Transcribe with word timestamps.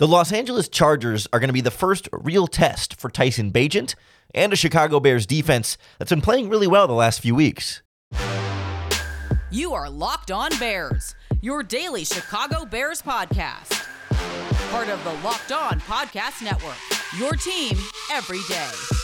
The 0.00 0.08
Los 0.08 0.32
Angeles 0.32 0.66
Chargers 0.70 1.28
are 1.30 1.38
going 1.38 1.50
to 1.50 1.52
be 1.52 1.60
the 1.60 1.70
first 1.70 2.08
real 2.10 2.46
test 2.46 2.98
for 2.98 3.10
Tyson 3.10 3.52
Bagent 3.52 3.94
and 4.34 4.50
a 4.50 4.56
Chicago 4.56 4.98
Bears 4.98 5.26
defense 5.26 5.76
that's 5.98 6.08
been 6.08 6.22
playing 6.22 6.48
really 6.48 6.66
well 6.66 6.86
the 6.86 6.94
last 6.94 7.20
few 7.20 7.34
weeks. 7.34 7.82
You 9.50 9.74
are 9.74 9.90
Locked 9.90 10.30
On 10.30 10.56
Bears, 10.58 11.14
your 11.42 11.62
daily 11.62 12.06
Chicago 12.06 12.64
Bears 12.64 13.02
podcast. 13.02 13.86
Part 14.70 14.88
of 14.88 15.04
the 15.04 15.12
Locked 15.22 15.52
On 15.52 15.78
Podcast 15.80 16.42
Network, 16.42 16.78
your 17.18 17.34
team 17.34 17.76
every 18.10 18.40
day. 18.48 18.99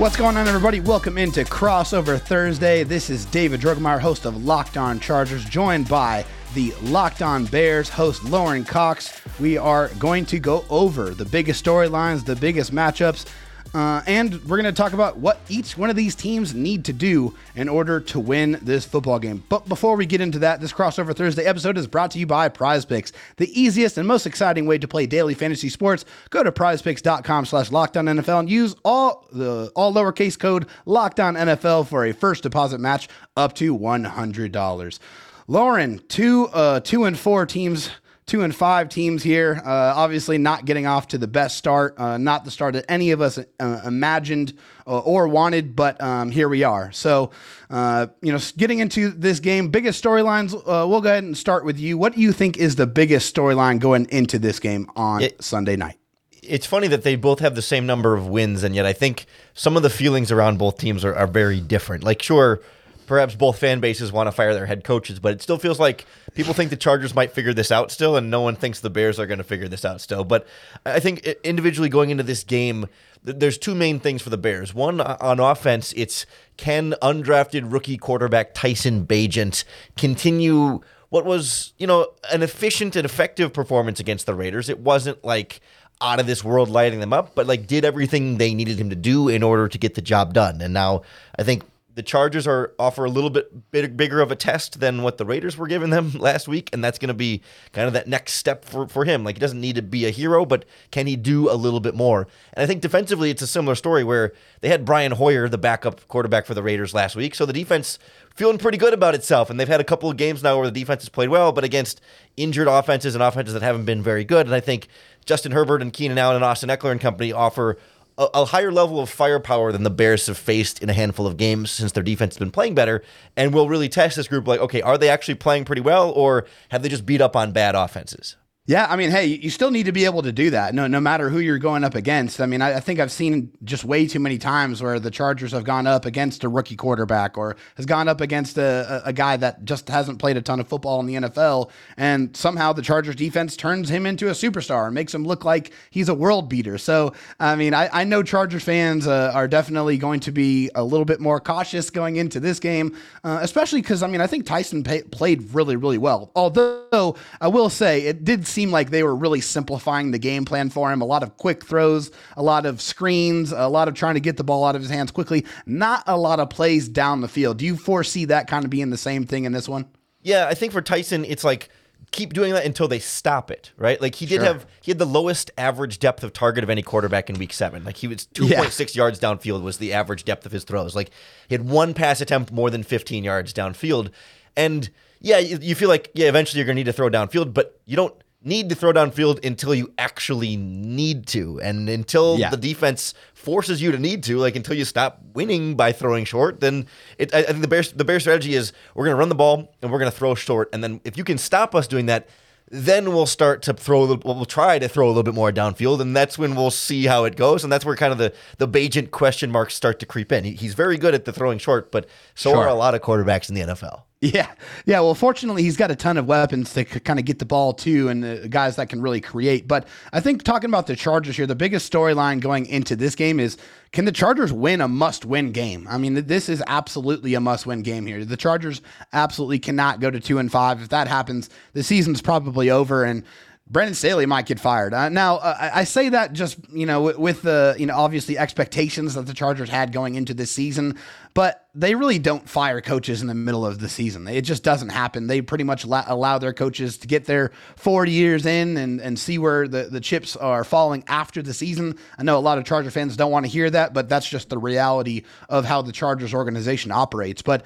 What's 0.00 0.16
going 0.16 0.38
on, 0.38 0.48
everybody? 0.48 0.80
Welcome 0.80 1.18
into 1.18 1.44
Crossover 1.44 2.18
Thursday. 2.18 2.84
This 2.84 3.10
is 3.10 3.26
David 3.26 3.60
Droegemeier, 3.60 4.00
host 4.00 4.24
of 4.24 4.46
Locked 4.46 4.78
On 4.78 4.98
Chargers, 4.98 5.44
joined 5.44 5.90
by 5.90 6.24
the 6.54 6.72
Locked 6.80 7.20
On 7.20 7.44
Bears 7.44 7.90
host 7.90 8.24
Lauren 8.24 8.64
Cox. 8.64 9.20
We 9.38 9.58
are 9.58 9.88
going 9.98 10.24
to 10.24 10.38
go 10.38 10.64
over 10.70 11.10
the 11.10 11.26
biggest 11.26 11.62
storylines, 11.62 12.24
the 12.24 12.34
biggest 12.34 12.72
matchups, 12.72 13.26
uh, 13.74 14.02
and 14.06 14.34
we're 14.44 14.60
going 14.60 14.64
to 14.64 14.72
talk 14.72 14.92
about 14.92 15.18
what 15.18 15.40
each 15.48 15.76
one 15.76 15.90
of 15.90 15.96
these 15.96 16.14
teams 16.14 16.54
need 16.54 16.84
to 16.86 16.92
do 16.92 17.34
in 17.54 17.68
order 17.68 18.00
to 18.00 18.18
win 18.18 18.58
this 18.62 18.84
football 18.84 19.18
game. 19.18 19.44
But 19.48 19.68
before 19.68 19.96
we 19.96 20.06
get 20.06 20.20
into 20.20 20.40
that, 20.40 20.60
this 20.60 20.72
crossover 20.72 21.14
Thursday 21.14 21.44
episode 21.44 21.78
is 21.78 21.86
brought 21.86 22.10
to 22.12 22.18
you 22.18 22.26
by 22.26 22.48
Prize 22.48 22.84
Picks, 22.84 23.12
the 23.36 23.60
easiest 23.60 23.96
and 23.98 24.08
most 24.08 24.26
exciting 24.26 24.66
way 24.66 24.78
to 24.78 24.88
play 24.88 25.06
daily 25.06 25.34
fantasy 25.34 25.68
sports. 25.68 26.04
Go 26.30 26.42
to 26.42 26.50
prizepicks.com 26.50 27.46
slash 27.46 27.70
lockdown 27.70 28.10
and 28.10 28.50
use 28.50 28.74
all 28.84 29.26
the 29.32 29.70
all 29.76 29.92
lowercase 29.92 30.38
code 30.38 30.66
lockdown 30.86 31.86
for 31.86 32.04
a 32.04 32.12
first 32.12 32.42
deposit 32.42 32.80
match 32.80 33.08
up 33.36 33.54
to 33.54 33.76
$100. 33.76 34.98
Lauren, 35.46 36.00
two 36.08 36.48
uh, 36.52 36.80
two 36.80 37.04
and 37.04 37.18
four 37.18 37.46
teams 37.46 37.90
two 38.30 38.42
and 38.42 38.54
five 38.54 38.88
teams 38.88 39.24
here. 39.24 39.60
Uh, 39.64 39.92
obviously, 39.96 40.38
not 40.38 40.64
getting 40.64 40.86
off 40.86 41.08
to 41.08 41.18
the 41.18 41.26
best 41.26 41.56
start, 41.56 41.98
uh, 41.98 42.16
not 42.16 42.44
the 42.44 42.50
start 42.50 42.74
that 42.74 42.84
any 42.88 43.10
of 43.10 43.20
us 43.20 43.40
uh, 43.58 43.80
imagined 43.84 44.56
uh, 44.86 45.00
or 45.00 45.26
wanted, 45.26 45.74
but 45.74 46.00
um, 46.00 46.30
here 46.30 46.48
we 46.48 46.62
are. 46.62 46.92
So, 46.92 47.32
uh, 47.70 48.06
you 48.22 48.32
know, 48.32 48.38
getting 48.56 48.78
into 48.78 49.10
this 49.10 49.40
game, 49.40 49.68
biggest 49.70 50.02
storylines. 50.02 50.54
Uh, 50.54 50.86
we'll 50.86 51.00
go 51.00 51.10
ahead 51.10 51.24
and 51.24 51.36
start 51.36 51.64
with 51.64 51.80
you. 51.80 51.98
What 51.98 52.14
do 52.14 52.20
you 52.20 52.30
think 52.30 52.56
is 52.56 52.76
the 52.76 52.86
biggest 52.86 53.34
storyline 53.34 53.80
going 53.80 54.06
into 54.10 54.38
this 54.38 54.60
game 54.60 54.88
on 54.94 55.22
it, 55.22 55.42
Sunday 55.42 55.74
night? 55.74 55.98
It's 56.40 56.66
funny 56.66 56.86
that 56.86 57.02
they 57.02 57.16
both 57.16 57.40
have 57.40 57.56
the 57.56 57.62
same 57.62 57.84
number 57.84 58.14
of 58.14 58.28
wins, 58.28 58.62
and 58.62 58.76
yet 58.76 58.86
I 58.86 58.92
think 58.92 59.26
some 59.54 59.76
of 59.76 59.82
the 59.82 59.90
feelings 59.90 60.30
around 60.30 60.58
both 60.58 60.78
teams 60.78 61.04
are, 61.04 61.16
are 61.16 61.26
very 61.26 61.60
different. 61.60 62.04
Like, 62.04 62.22
sure 62.22 62.62
perhaps 63.10 63.34
both 63.34 63.58
fan 63.58 63.80
bases 63.80 64.12
want 64.12 64.28
to 64.28 64.30
fire 64.30 64.54
their 64.54 64.66
head 64.66 64.84
coaches, 64.84 65.18
but 65.18 65.32
it 65.32 65.42
still 65.42 65.58
feels 65.58 65.80
like 65.80 66.06
people 66.34 66.54
think 66.54 66.70
the 66.70 66.76
Chargers 66.76 67.12
might 67.12 67.32
figure 67.32 67.52
this 67.52 67.72
out 67.72 67.90
still, 67.90 68.16
and 68.16 68.30
no 68.30 68.40
one 68.40 68.54
thinks 68.54 68.78
the 68.78 68.88
Bears 68.88 69.18
are 69.18 69.26
going 69.26 69.38
to 69.38 69.44
figure 69.44 69.66
this 69.66 69.84
out 69.84 70.00
still. 70.00 70.22
But 70.22 70.46
I 70.86 71.00
think 71.00 71.26
individually 71.42 71.88
going 71.88 72.10
into 72.10 72.22
this 72.22 72.44
game, 72.44 72.86
there's 73.24 73.58
two 73.58 73.74
main 73.74 73.98
things 73.98 74.22
for 74.22 74.30
the 74.30 74.38
Bears. 74.38 74.72
One, 74.72 75.00
on 75.00 75.40
offense, 75.40 75.92
it's 75.96 76.24
can 76.56 76.94
undrafted 77.02 77.72
rookie 77.72 77.96
quarterback 77.96 78.54
Tyson 78.54 79.08
Bagent 79.08 79.64
continue 79.96 80.78
what 81.08 81.24
was, 81.24 81.72
you 81.78 81.88
know, 81.88 82.12
an 82.32 82.44
efficient 82.44 82.94
and 82.94 83.04
effective 83.04 83.52
performance 83.52 83.98
against 83.98 84.26
the 84.26 84.34
Raiders? 84.36 84.68
It 84.68 84.78
wasn't 84.78 85.24
like 85.24 85.60
out 86.00 86.20
of 86.20 86.28
this 86.28 86.44
world 86.44 86.68
lighting 86.68 87.00
them 87.00 87.12
up, 87.12 87.34
but 87.34 87.48
like 87.48 87.66
did 87.66 87.84
everything 87.84 88.38
they 88.38 88.54
needed 88.54 88.80
him 88.80 88.90
to 88.90 88.96
do 88.96 89.28
in 89.28 89.42
order 89.42 89.66
to 89.66 89.78
get 89.78 89.96
the 89.96 90.00
job 90.00 90.32
done. 90.32 90.60
And 90.60 90.72
now 90.72 91.02
I 91.36 91.42
think 91.42 91.64
the 92.00 92.04
Chargers 92.04 92.46
are 92.46 92.72
offer 92.78 93.04
a 93.04 93.10
little 93.10 93.28
bit 93.28 93.70
big, 93.70 93.94
bigger 93.94 94.22
of 94.22 94.32
a 94.32 94.34
test 94.34 94.80
than 94.80 95.02
what 95.02 95.18
the 95.18 95.26
Raiders 95.26 95.58
were 95.58 95.66
giving 95.66 95.90
them 95.90 96.12
last 96.18 96.48
week, 96.48 96.70
and 96.72 96.82
that's 96.82 96.98
going 96.98 97.08
to 97.08 97.14
be 97.14 97.42
kind 97.74 97.86
of 97.86 97.92
that 97.92 98.08
next 98.08 98.34
step 98.34 98.64
for, 98.64 98.88
for 98.88 99.04
him. 99.04 99.22
Like 99.22 99.36
he 99.36 99.38
doesn't 99.38 99.60
need 99.60 99.76
to 99.76 99.82
be 99.82 100.06
a 100.06 100.10
hero, 100.10 100.46
but 100.46 100.64
can 100.92 101.06
he 101.06 101.14
do 101.14 101.50
a 101.50 101.52
little 101.52 101.78
bit 101.78 101.94
more? 101.94 102.26
And 102.54 102.62
I 102.62 102.66
think 102.66 102.80
defensively, 102.80 103.28
it's 103.28 103.42
a 103.42 103.46
similar 103.46 103.74
story 103.74 104.02
where 104.02 104.32
they 104.62 104.70
had 104.70 104.86
Brian 104.86 105.12
Hoyer, 105.12 105.46
the 105.46 105.58
backup 105.58 106.08
quarterback 106.08 106.46
for 106.46 106.54
the 106.54 106.62
Raiders 106.62 106.94
last 106.94 107.16
week, 107.16 107.34
so 107.34 107.44
the 107.44 107.52
defense 107.52 107.98
feeling 108.34 108.56
pretty 108.56 108.78
good 108.78 108.94
about 108.94 109.14
itself, 109.14 109.50
and 109.50 109.60
they've 109.60 109.68
had 109.68 109.82
a 109.82 109.84
couple 109.84 110.08
of 110.08 110.16
games 110.16 110.42
now 110.42 110.56
where 110.56 110.70
the 110.70 110.80
defense 110.80 111.02
has 111.02 111.10
played 111.10 111.28
well, 111.28 111.52
but 111.52 111.64
against 111.64 112.00
injured 112.38 112.66
offenses 112.66 113.14
and 113.14 113.22
offenses 113.22 113.52
that 113.52 113.60
haven't 113.60 113.84
been 113.84 114.02
very 114.02 114.24
good. 114.24 114.46
And 114.46 114.54
I 114.54 114.60
think 114.60 114.88
Justin 115.26 115.52
Herbert 115.52 115.82
and 115.82 115.92
Keenan 115.92 116.16
Allen 116.16 116.36
and 116.36 116.44
Austin 116.46 116.70
Ekeler 116.70 116.92
and 116.92 117.00
company 117.00 117.30
offer 117.30 117.76
a, 118.20 118.28
a, 118.34 118.44
higher 118.44 118.70
level 118.70 119.00
of 119.00 119.08
firepower 119.08 119.72
than 119.72 119.82
the 119.82 119.90
Bears 119.90 120.26
have 120.26 120.36
faced 120.36 120.82
in 120.82 120.90
a 120.90 120.92
handful 120.92 121.26
of 121.26 121.38
games 121.38 121.70
since 121.70 121.92
their 121.92 122.02
defense 122.02 122.34
has 122.34 122.38
been 122.38 122.52
playing 122.52 122.74
better, 122.74 123.02
and 123.36 123.54
will 123.54 123.68
really 123.68 123.88
test 123.88 124.16
this 124.16 124.28
group. 124.28 124.46
Like, 124.46 124.60
okay, 124.60 124.82
are 124.82 124.98
they 124.98 125.08
actually 125.08 125.36
playing 125.36 125.64
pretty 125.64 125.82
well, 125.82 126.10
or 126.10 126.46
have 126.68 126.82
they 126.82 126.90
just 126.90 127.06
beat 127.06 127.22
up 127.22 127.34
on 127.34 127.52
bad 127.52 127.74
offenses? 127.74 128.36
Yeah, 128.70 128.86
I 128.88 128.94
mean, 128.94 129.10
hey, 129.10 129.26
you 129.26 129.50
still 129.50 129.72
need 129.72 129.86
to 129.86 129.92
be 129.92 130.04
able 130.04 130.22
to 130.22 130.30
do 130.30 130.50
that. 130.50 130.76
No, 130.76 130.86
no 130.86 131.00
matter 131.00 131.28
who 131.28 131.40
you're 131.40 131.58
going 131.58 131.82
up 131.82 131.96
against. 131.96 132.40
I 132.40 132.46
mean, 132.46 132.62
I, 132.62 132.76
I, 132.76 132.80
think 132.80 133.00
I've 133.00 133.10
seen 133.10 133.50
just 133.64 133.84
way 133.84 134.06
too 134.06 134.20
many 134.20 134.38
times 134.38 134.80
where 134.80 135.00
the 135.00 135.10
Chargers 135.10 135.50
have 135.50 135.64
gone 135.64 135.88
up 135.88 136.04
against 136.04 136.44
a 136.44 136.48
rookie 136.48 136.76
quarterback 136.76 137.36
or 137.36 137.56
has 137.74 137.84
gone 137.84 138.06
up 138.06 138.20
against 138.20 138.58
a, 138.58 139.02
a, 139.04 139.12
guy 139.12 139.36
that 139.38 139.64
just 139.64 139.88
hasn't 139.88 140.20
played 140.20 140.36
a 140.36 140.40
ton 140.40 140.60
of 140.60 140.68
football 140.68 141.00
in 141.00 141.06
the 141.06 141.14
NFL, 141.14 141.70
and 141.96 142.36
somehow 142.36 142.72
the 142.72 142.80
Chargers 142.80 143.16
defense 143.16 143.56
turns 143.56 143.88
him 143.88 144.06
into 144.06 144.28
a 144.28 144.34
superstar 144.34 144.86
and 144.86 144.94
makes 144.94 145.12
him 145.12 145.24
look 145.24 145.44
like 145.44 145.72
he's 145.90 146.08
a 146.08 146.14
world 146.14 146.48
beater. 146.48 146.78
So, 146.78 147.12
I 147.40 147.56
mean, 147.56 147.74
I, 147.74 147.88
I 147.92 148.04
know 148.04 148.22
Chargers 148.22 148.62
fans 148.62 149.08
uh, 149.08 149.32
are 149.34 149.48
definitely 149.48 149.98
going 149.98 150.20
to 150.20 150.30
be 150.30 150.70
a 150.76 150.84
little 150.84 151.04
bit 151.04 151.18
more 151.18 151.40
cautious 151.40 151.90
going 151.90 152.14
into 152.14 152.38
this 152.38 152.60
game, 152.60 152.96
uh, 153.24 153.40
especially 153.42 153.82
because 153.82 154.04
I 154.04 154.06
mean, 154.06 154.20
I 154.20 154.28
think 154.28 154.46
Tyson 154.46 154.84
pay, 154.84 155.02
played 155.02 155.52
really, 155.54 155.74
really 155.74 155.98
well. 155.98 156.30
Although 156.36 157.16
I 157.40 157.48
will 157.48 157.68
say 157.68 158.02
it 158.02 158.22
did 158.22 158.46
seem 158.46 158.59
seemed 158.60 158.72
like 158.72 158.90
they 158.90 159.02
were 159.02 159.16
really 159.16 159.40
simplifying 159.40 160.10
the 160.10 160.18
game 160.18 160.44
plan 160.44 160.68
for 160.68 160.92
him. 160.92 161.00
A 161.00 161.06
lot 161.06 161.22
of 161.22 161.38
quick 161.38 161.64
throws, 161.64 162.10
a 162.36 162.42
lot 162.42 162.66
of 162.66 162.82
screens, 162.82 163.52
a 163.52 163.68
lot 163.68 163.88
of 163.88 163.94
trying 163.94 164.16
to 164.16 164.20
get 164.20 164.36
the 164.36 164.44
ball 164.44 164.66
out 164.66 164.76
of 164.76 164.82
his 164.82 164.90
hands 164.90 165.10
quickly, 165.10 165.46
not 165.64 166.04
a 166.06 166.18
lot 166.18 166.40
of 166.40 166.50
plays 166.50 166.90
down 166.90 167.22
the 167.22 167.28
field. 167.28 167.56
Do 167.56 167.64
you 167.64 167.74
foresee 167.74 168.26
that 168.26 168.48
kind 168.48 168.66
of 168.66 168.70
being 168.70 168.90
the 168.90 168.98
same 168.98 169.24
thing 169.24 169.44
in 169.44 169.52
this 169.52 169.66
one? 169.66 169.86
Yeah, 170.20 170.46
I 170.46 170.52
think 170.52 170.74
for 170.74 170.82
Tyson, 170.82 171.24
it's 171.24 171.42
like 171.42 171.70
keep 172.10 172.34
doing 172.34 172.52
that 172.52 172.66
until 172.66 172.86
they 172.86 172.98
stop 172.98 173.50
it, 173.50 173.72
right? 173.78 173.98
Like 173.98 174.14
he 174.14 174.26
did 174.26 174.42
sure. 174.42 174.44
have 174.44 174.66
he 174.82 174.90
had 174.90 174.98
the 174.98 175.06
lowest 175.06 175.50
average 175.56 175.98
depth 175.98 176.22
of 176.22 176.34
target 176.34 176.62
of 176.62 176.68
any 176.68 176.82
quarterback 176.82 177.30
in 177.30 177.38
week 177.38 177.54
7. 177.54 177.82
Like 177.82 177.96
he 177.96 178.08
was 178.08 178.26
2.6 178.34 178.94
yeah. 178.94 179.00
yards 179.00 179.18
downfield 179.18 179.62
was 179.62 179.78
the 179.78 179.94
average 179.94 180.26
depth 180.26 180.44
of 180.44 180.52
his 180.52 180.64
throws. 180.64 180.94
Like 180.94 181.12
he 181.48 181.54
had 181.54 181.66
one 181.66 181.94
pass 181.94 182.20
attempt 182.20 182.52
more 182.52 182.68
than 182.68 182.82
15 182.82 183.24
yards 183.24 183.54
downfield. 183.54 184.10
And 184.54 184.90
yeah, 185.18 185.38
you, 185.38 185.58
you 185.62 185.74
feel 185.74 185.88
like 185.88 186.10
yeah, 186.12 186.28
eventually 186.28 186.58
you're 186.58 186.66
going 186.66 186.76
to 186.76 186.80
need 186.80 186.84
to 186.84 186.92
throw 186.92 187.08
downfield, 187.08 187.54
but 187.54 187.80
you 187.86 187.96
don't 187.96 188.14
need 188.42 188.68
to 188.70 188.74
throw 188.74 188.92
downfield 188.92 189.44
until 189.44 189.74
you 189.74 189.92
actually 189.98 190.56
need 190.56 191.26
to. 191.28 191.60
And 191.60 191.88
until 191.88 192.38
yeah. 192.38 192.50
the 192.50 192.56
defense 192.56 193.14
forces 193.34 193.82
you 193.82 193.92
to 193.92 193.98
need 193.98 194.22
to, 194.24 194.38
like 194.38 194.56
until 194.56 194.74
you 194.74 194.84
stop 194.84 195.20
winning 195.34 195.76
by 195.76 195.92
throwing 195.92 196.24
short, 196.24 196.60
then 196.60 196.86
it, 197.18 197.34
I, 197.34 197.38
I 197.40 197.42
think 197.44 197.60
the 197.60 197.68
Bears 197.68 197.92
the 197.92 198.04
Bears 198.04 198.22
strategy 198.22 198.54
is 198.54 198.72
we're 198.94 199.04
going 199.04 199.14
to 199.14 199.18
run 199.18 199.28
the 199.28 199.34
ball 199.34 199.74
and 199.82 199.90
we're 199.90 199.98
going 199.98 200.10
to 200.10 200.16
throw 200.16 200.34
short. 200.34 200.70
And 200.72 200.82
then 200.82 201.00
if 201.04 201.16
you 201.18 201.24
can 201.24 201.38
stop 201.38 201.74
us 201.74 201.86
doing 201.86 202.06
that, 202.06 202.28
then 202.70 203.12
we'll 203.12 203.26
start 203.26 203.62
to 203.62 203.74
throw 203.74 204.14
we'll 204.24 204.44
try 204.44 204.78
to 204.78 204.88
throw 204.88 205.06
a 205.06 205.10
little 205.10 205.24
bit 205.24 205.34
more 205.34 205.50
downfield, 205.50 206.00
and 206.00 206.16
that's 206.16 206.38
when 206.38 206.54
we'll 206.54 206.70
see 206.70 207.06
how 207.06 207.24
it 207.24 207.36
goes. 207.36 207.64
And 207.64 207.72
that's 207.72 207.84
where 207.84 207.96
kind 207.96 208.12
of 208.12 208.18
the 208.18 208.32
the 208.58 208.68
Bagent 208.68 209.10
question 209.10 209.50
marks 209.50 209.74
start 209.74 209.98
to 210.00 210.06
creep 210.06 210.30
in. 210.30 210.44
He, 210.44 210.52
he's 210.52 210.74
very 210.74 210.96
good 210.96 211.14
at 211.14 211.24
the 211.24 211.32
throwing 211.32 211.58
short, 211.58 211.90
but 211.90 212.06
so 212.34 212.52
sure. 212.52 212.64
are 212.64 212.68
a 212.68 212.74
lot 212.74 212.94
of 212.94 213.02
quarterbacks 213.02 213.48
in 213.48 213.56
the 213.56 213.62
NFL. 213.62 214.02
Yeah, 214.22 214.52
yeah. 214.84 215.00
Well, 215.00 215.14
fortunately, 215.14 215.62
he's 215.62 215.78
got 215.78 215.90
a 215.90 215.96
ton 215.96 216.18
of 216.18 216.26
weapons 216.26 216.74
to 216.74 216.84
kind 216.84 217.18
of 217.18 217.24
get 217.24 217.38
the 217.38 217.46
ball 217.46 217.72
to, 217.72 218.10
and 218.10 218.22
the 218.22 218.48
guys 218.50 218.76
that 218.76 218.90
can 218.90 219.00
really 219.00 219.22
create. 219.22 219.66
But 219.66 219.88
I 220.12 220.20
think 220.20 220.42
talking 220.42 220.68
about 220.68 220.86
the 220.86 220.94
Chargers 220.94 221.36
here, 221.38 221.46
the 221.46 221.54
biggest 221.54 221.90
storyline 221.90 222.40
going 222.40 222.66
into 222.66 222.96
this 222.96 223.14
game 223.14 223.40
is 223.40 223.56
can 223.92 224.04
the 224.04 224.12
Chargers 224.12 224.52
win 224.52 224.82
a 224.82 224.88
must-win 224.88 225.52
game? 225.52 225.88
I 225.88 225.96
mean, 225.96 226.26
this 226.26 226.50
is 226.50 226.62
absolutely 226.66 227.32
a 227.32 227.40
must-win 227.40 227.80
game 227.80 228.04
here. 228.04 228.22
The 228.22 228.36
Chargers 228.36 228.82
absolutely 229.14 229.58
cannot 229.58 230.00
go 230.00 230.10
to 230.10 230.20
two 230.20 230.38
and 230.38 230.52
five. 230.52 230.82
If 230.82 230.90
that 230.90 231.08
happens, 231.08 231.48
the 231.72 231.82
season's 231.82 232.20
probably 232.20 232.68
over, 232.68 233.04
and 233.04 233.24
Brandon 233.70 233.94
Staley 233.94 234.26
might 234.26 234.46
get 234.46 234.58
fired. 234.58 234.92
Uh, 234.92 235.08
now, 235.08 235.36
uh, 235.36 235.70
I 235.72 235.84
say 235.84 236.08
that 236.08 236.32
just 236.32 236.58
you 236.72 236.86
know 236.86 237.14
with 237.16 237.42
the 237.42 237.76
you 237.78 237.86
know 237.86 237.96
obviously 237.96 238.36
expectations 238.36 239.14
that 239.14 239.26
the 239.26 239.34
Chargers 239.34 239.70
had 239.70 239.92
going 239.92 240.16
into 240.16 240.34
this 240.34 240.50
season, 240.50 240.98
but 241.34 241.68
they 241.74 241.94
really 241.94 242.18
don't 242.18 242.48
fire 242.48 242.80
coaches 242.80 243.22
in 243.22 243.28
the 243.28 243.34
middle 243.34 243.64
of 243.64 243.78
the 243.78 243.88
season. 243.88 244.26
It 244.26 244.42
just 244.42 244.64
doesn't 244.64 244.88
happen. 244.88 245.26
They 245.26 245.40
pretty 245.40 245.64
much 245.64 245.86
la- 245.86 246.04
allow 246.06 246.38
their 246.38 246.52
coaches 246.52 246.98
to 246.98 247.06
get 247.06 247.26
their 247.26 247.52
four 247.76 248.04
years 248.04 248.46
in 248.46 248.76
and, 248.76 249.00
and 249.00 249.18
see 249.18 249.38
where 249.38 249.68
the, 249.68 249.84
the 249.84 250.00
chips 250.00 250.36
are 250.36 250.64
falling 250.64 251.04
after 251.06 251.42
the 251.42 251.54
season. 251.54 251.96
I 252.18 252.24
know 252.24 252.36
a 252.36 252.40
lot 252.40 252.58
of 252.58 252.64
Charger 252.64 252.90
fans 252.90 253.16
don't 253.16 253.30
want 253.30 253.46
to 253.46 253.52
hear 253.52 253.70
that, 253.70 253.94
but 253.94 254.08
that's 254.08 254.28
just 254.28 254.48
the 254.48 254.58
reality 254.58 255.22
of 255.48 255.64
how 255.64 255.82
the 255.82 255.92
Chargers 255.92 256.34
organization 256.34 256.90
operates. 256.90 257.42
But 257.42 257.64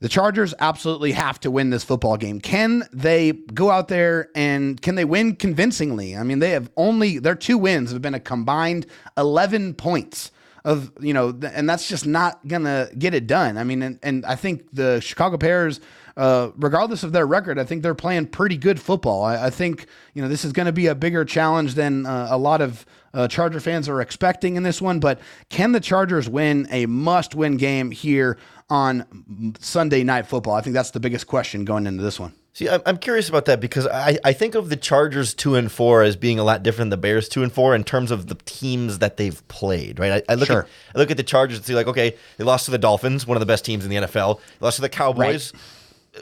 the 0.00 0.08
Chargers 0.08 0.54
absolutely 0.58 1.12
have 1.12 1.40
to 1.40 1.50
win 1.50 1.70
this 1.70 1.84
football 1.84 2.16
game. 2.16 2.40
Can 2.40 2.84
they 2.92 3.32
go 3.32 3.70
out 3.70 3.88
there 3.88 4.28
and 4.34 4.80
can 4.80 4.96
they 4.96 5.04
win 5.04 5.36
convincingly? 5.36 6.16
I 6.16 6.22
mean, 6.24 6.40
they 6.40 6.50
have 6.50 6.70
only 6.76 7.18
their 7.18 7.34
two 7.34 7.58
wins 7.58 7.92
have 7.92 8.02
been 8.02 8.14
a 8.14 8.20
combined 8.20 8.86
11 9.16 9.74
points 9.74 10.30
of 10.64 10.92
you 11.00 11.12
know, 11.12 11.38
and 11.52 11.68
that's 11.68 11.88
just 11.88 12.06
not 12.06 12.46
gonna 12.46 12.88
get 12.98 13.14
it 13.14 13.26
done. 13.26 13.58
I 13.58 13.64
mean, 13.64 13.82
and, 13.82 13.98
and 14.02 14.24
I 14.24 14.34
think 14.34 14.70
the 14.72 15.00
Chicago 15.00 15.36
Bears. 15.36 15.80
Uh, 16.16 16.52
regardless 16.58 17.02
of 17.02 17.10
their 17.10 17.26
record, 17.26 17.58
I 17.58 17.64
think 17.64 17.82
they're 17.82 17.92
playing 17.92 18.28
pretty 18.28 18.56
good 18.56 18.80
football. 18.80 19.24
I, 19.24 19.46
I 19.46 19.50
think 19.50 19.86
you 20.14 20.22
know 20.22 20.28
this 20.28 20.44
is 20.44 20.52
going 20.52 20.66
to 20.66 20.72
be 20.72 20.86
a 20.86 20.94
bigger 20.94 21.24
challenge 21.24 21.74
than 21.74 22.06
uh, 22.06 22.28
a 22.30 22.38
lot 22.38 22.60
of 22.60 22.86
uh, 23.12 23.26
Charger 23.26 23.58
fans 23.58 23.88
are 23.88 24.00
expecting 24.00 24.54
in 24.54 24.62
this 24.62 24.80
one. 24.80 25.00
But 25.00 25.18
can 25.48 25.72
the 25.72 25.80
Chargers 25.80 26.28
win 26.28 26.68
a 26.70 26.86
must-win 26.86 27.56
game 27.56 27.90
here 27.90 28.38
on 28.70 29.54
Sunday 29.58 30.04
Night 30.04 30.28
Football? 30.28 30.54
I 30.54 30.60
think 30.60 30.74
that's 30.74 30.92
the 30.92 31.00
biggest 31.00 31.26
question 31.26 31.64
going 31.64 31.84
into 31.88 32.04
this 32.04 32.20
one. 32.20 32.32
See, 32.54 32.68
I'm, 32.68 32.80
I'm 32.86 32.98
curious 32.98 33.28
about 33.28 33.46
that 33.46 33.58
because 33.60 33.84
I, 33.88 34.16
I 34.24 34.32
think 34.32 34.54
of 34.54 34.68
the 34.68 34.76
Chargers 34.76 35.34
two 35.34 35.56
and 35.56 35.70
four 35.72 36.02
as 36.02 36.14
being 36.14 36.38
a 36.38 36.44
lot 36.44 36.62
different 36.62 36.90
than 36.90 37.00
the 37.00 37.02
Bears 37.02 37.28
two 37.28 37.42
and 37.42 37.52
four 37.52 37.74
in 37.74 37.82
terms 37.82 38.12
of 38.12 38.28
the 38.28 38.36
teams 38.46 39.00
that 39.00 39.16
they've 39.16 39.46
played. 39.48 39.98
Right? 39.98 40.22
I, 40.28 40.32
I 40.32 40.36
look 40.36 40.46
Sure. 40.46 40.62
at 40.62 40.68
I 40.94 40.98
look 41.00 41.10
at 41.10 41.16
the 41.16 41.24
Chargers 41.24 41.58
and 41.58 41.66
see 41.66 41.74
like, 41.74 41.88
okay, 41.88 42.14
they 42.38 42.44
lost 42.44 42.66
to 42.66 42.70
the 42.70 42.78
Dolphins, 42.78 43.26
one 43.26 43.36
of 43.36 43.40
the 43.40 43.46
best 43.46 43.64
teams 43.64 43.84
in 43.84 43.90
the 43.90 43.96
NFL. 43.96 44.38
They 44.38 44.64
lost 44.64 44.76
to 44.76 44.82
the 44.82 44.88
Cowboys, 44.88 45.52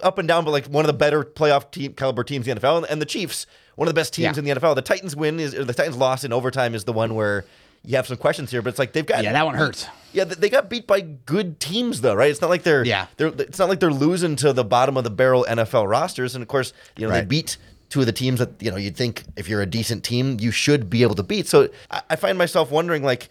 up 0.03 0.17
and 0.17 0.27
down, 0.27 0.47
but 0.47 0.53
like 0.53 0.67
one 0.69 0.85
of 0.85 0.87
the 0.87 0.95
better 0.95 1.23
playoff 1.23 1.71
team 1.71 1.93
caliber 1.93 2.25
teams 2.25 2.49
in 2.49 2.57
the 2.57 2.61
NFL, 2.63 2.79
and, 2.79 2.87
and 2.91 3.03
the 3.03 3.07
Chiefs, 3.07 3.47
one 3.77 3.87
of 3.87 3.95
the 3.95 3.99
best 3.99 4.15
teams 4.15 4.37
Yeah. 4.37 4.41
in 4.41 4.45
the 4.47 4.59
NFL. 4.61 4.75
The 4.75 4.81
Titans 4.81 5.15
win 5.15 5.39
is 5.39 5.55
or 5.55 5.65
the 5.65 5.75
Titans 5.75 5.99
loss 5.99 6.25
in 6.25 6.33
overtime 6.33 6.75
is 6.75 6.85
the 6.85 6.95
one 6.95 7.15
where 7.15 7.45
you 7.85 7.97
have 7.97 8.07
some 8.07 8.17
questions 8.17 8.51
here, 8.51 8.63
but 8.63 8.71
it's 8.71 8.79
like 8.79 8.93
they've 8.93 9.07
got 9.07 9.25
Yeah, 9.25 9.33
that 9.33 9.45
one 9.47 9.55
hurts. 9.57 9.87
yeah, 10.13 10.25
they 10.25 10.49
got 10.49 10.69
beat 10.71 10.87
by 10.87 11.01
good 11.01 11.59
teams 11.61 12.01
though, 12.01 12.15
right? 12.15 12.31
It's 12.31 12.41
not 12.41 12.51
like 12.51 12.63
they're 12.63 12.85
Yeah. 12.85 13.07
They're, 13.17 13.29
it's 13.29 13.59
not 13.59 13.69
like 13.69 13.81
they're 13.81 13.91
losing 13.91 14.37
to 14.37 14.53
the 14.53 14.65
bottom 14.65 14.97
of 14.97 15.05
the 15.05 15.11
barrel 15.11 15.45
NFL 15.49 15.89
rosters, 15.89 16.35
and 16.35 16.43
of 16.43 16.49
course, 16.49 16.73
you 16.97 17.07
know 17.07 17.13
they 17.13 17.25
beat 17.25 17.57
two 17.89 18.01
of 18.01 18.07
the 18.07 18.13
teams 18.13 18.39
that 18.39 18.51
you 18.63 18.71
know 18.71 18.77
you'd 18.77 18.97
think 18.97 19.25
if 19.37 19.49
you're 19.49 19.61
a 19.63 19.67
decent 19.67 20.03
team 20.03 20.39
you 20.41 20.51
should 20.51 20.89
be 20.89 21.03
able 21.03 21.15
to 21.17 21.23
beat. 21.23 21.47
So 21.47 21.69
I, 21.91 22.03
I 22.11 22.17
find 22.17 22.39
myself 22.39 22.71
wondering 22.71 23.03
like, 23.03 23.29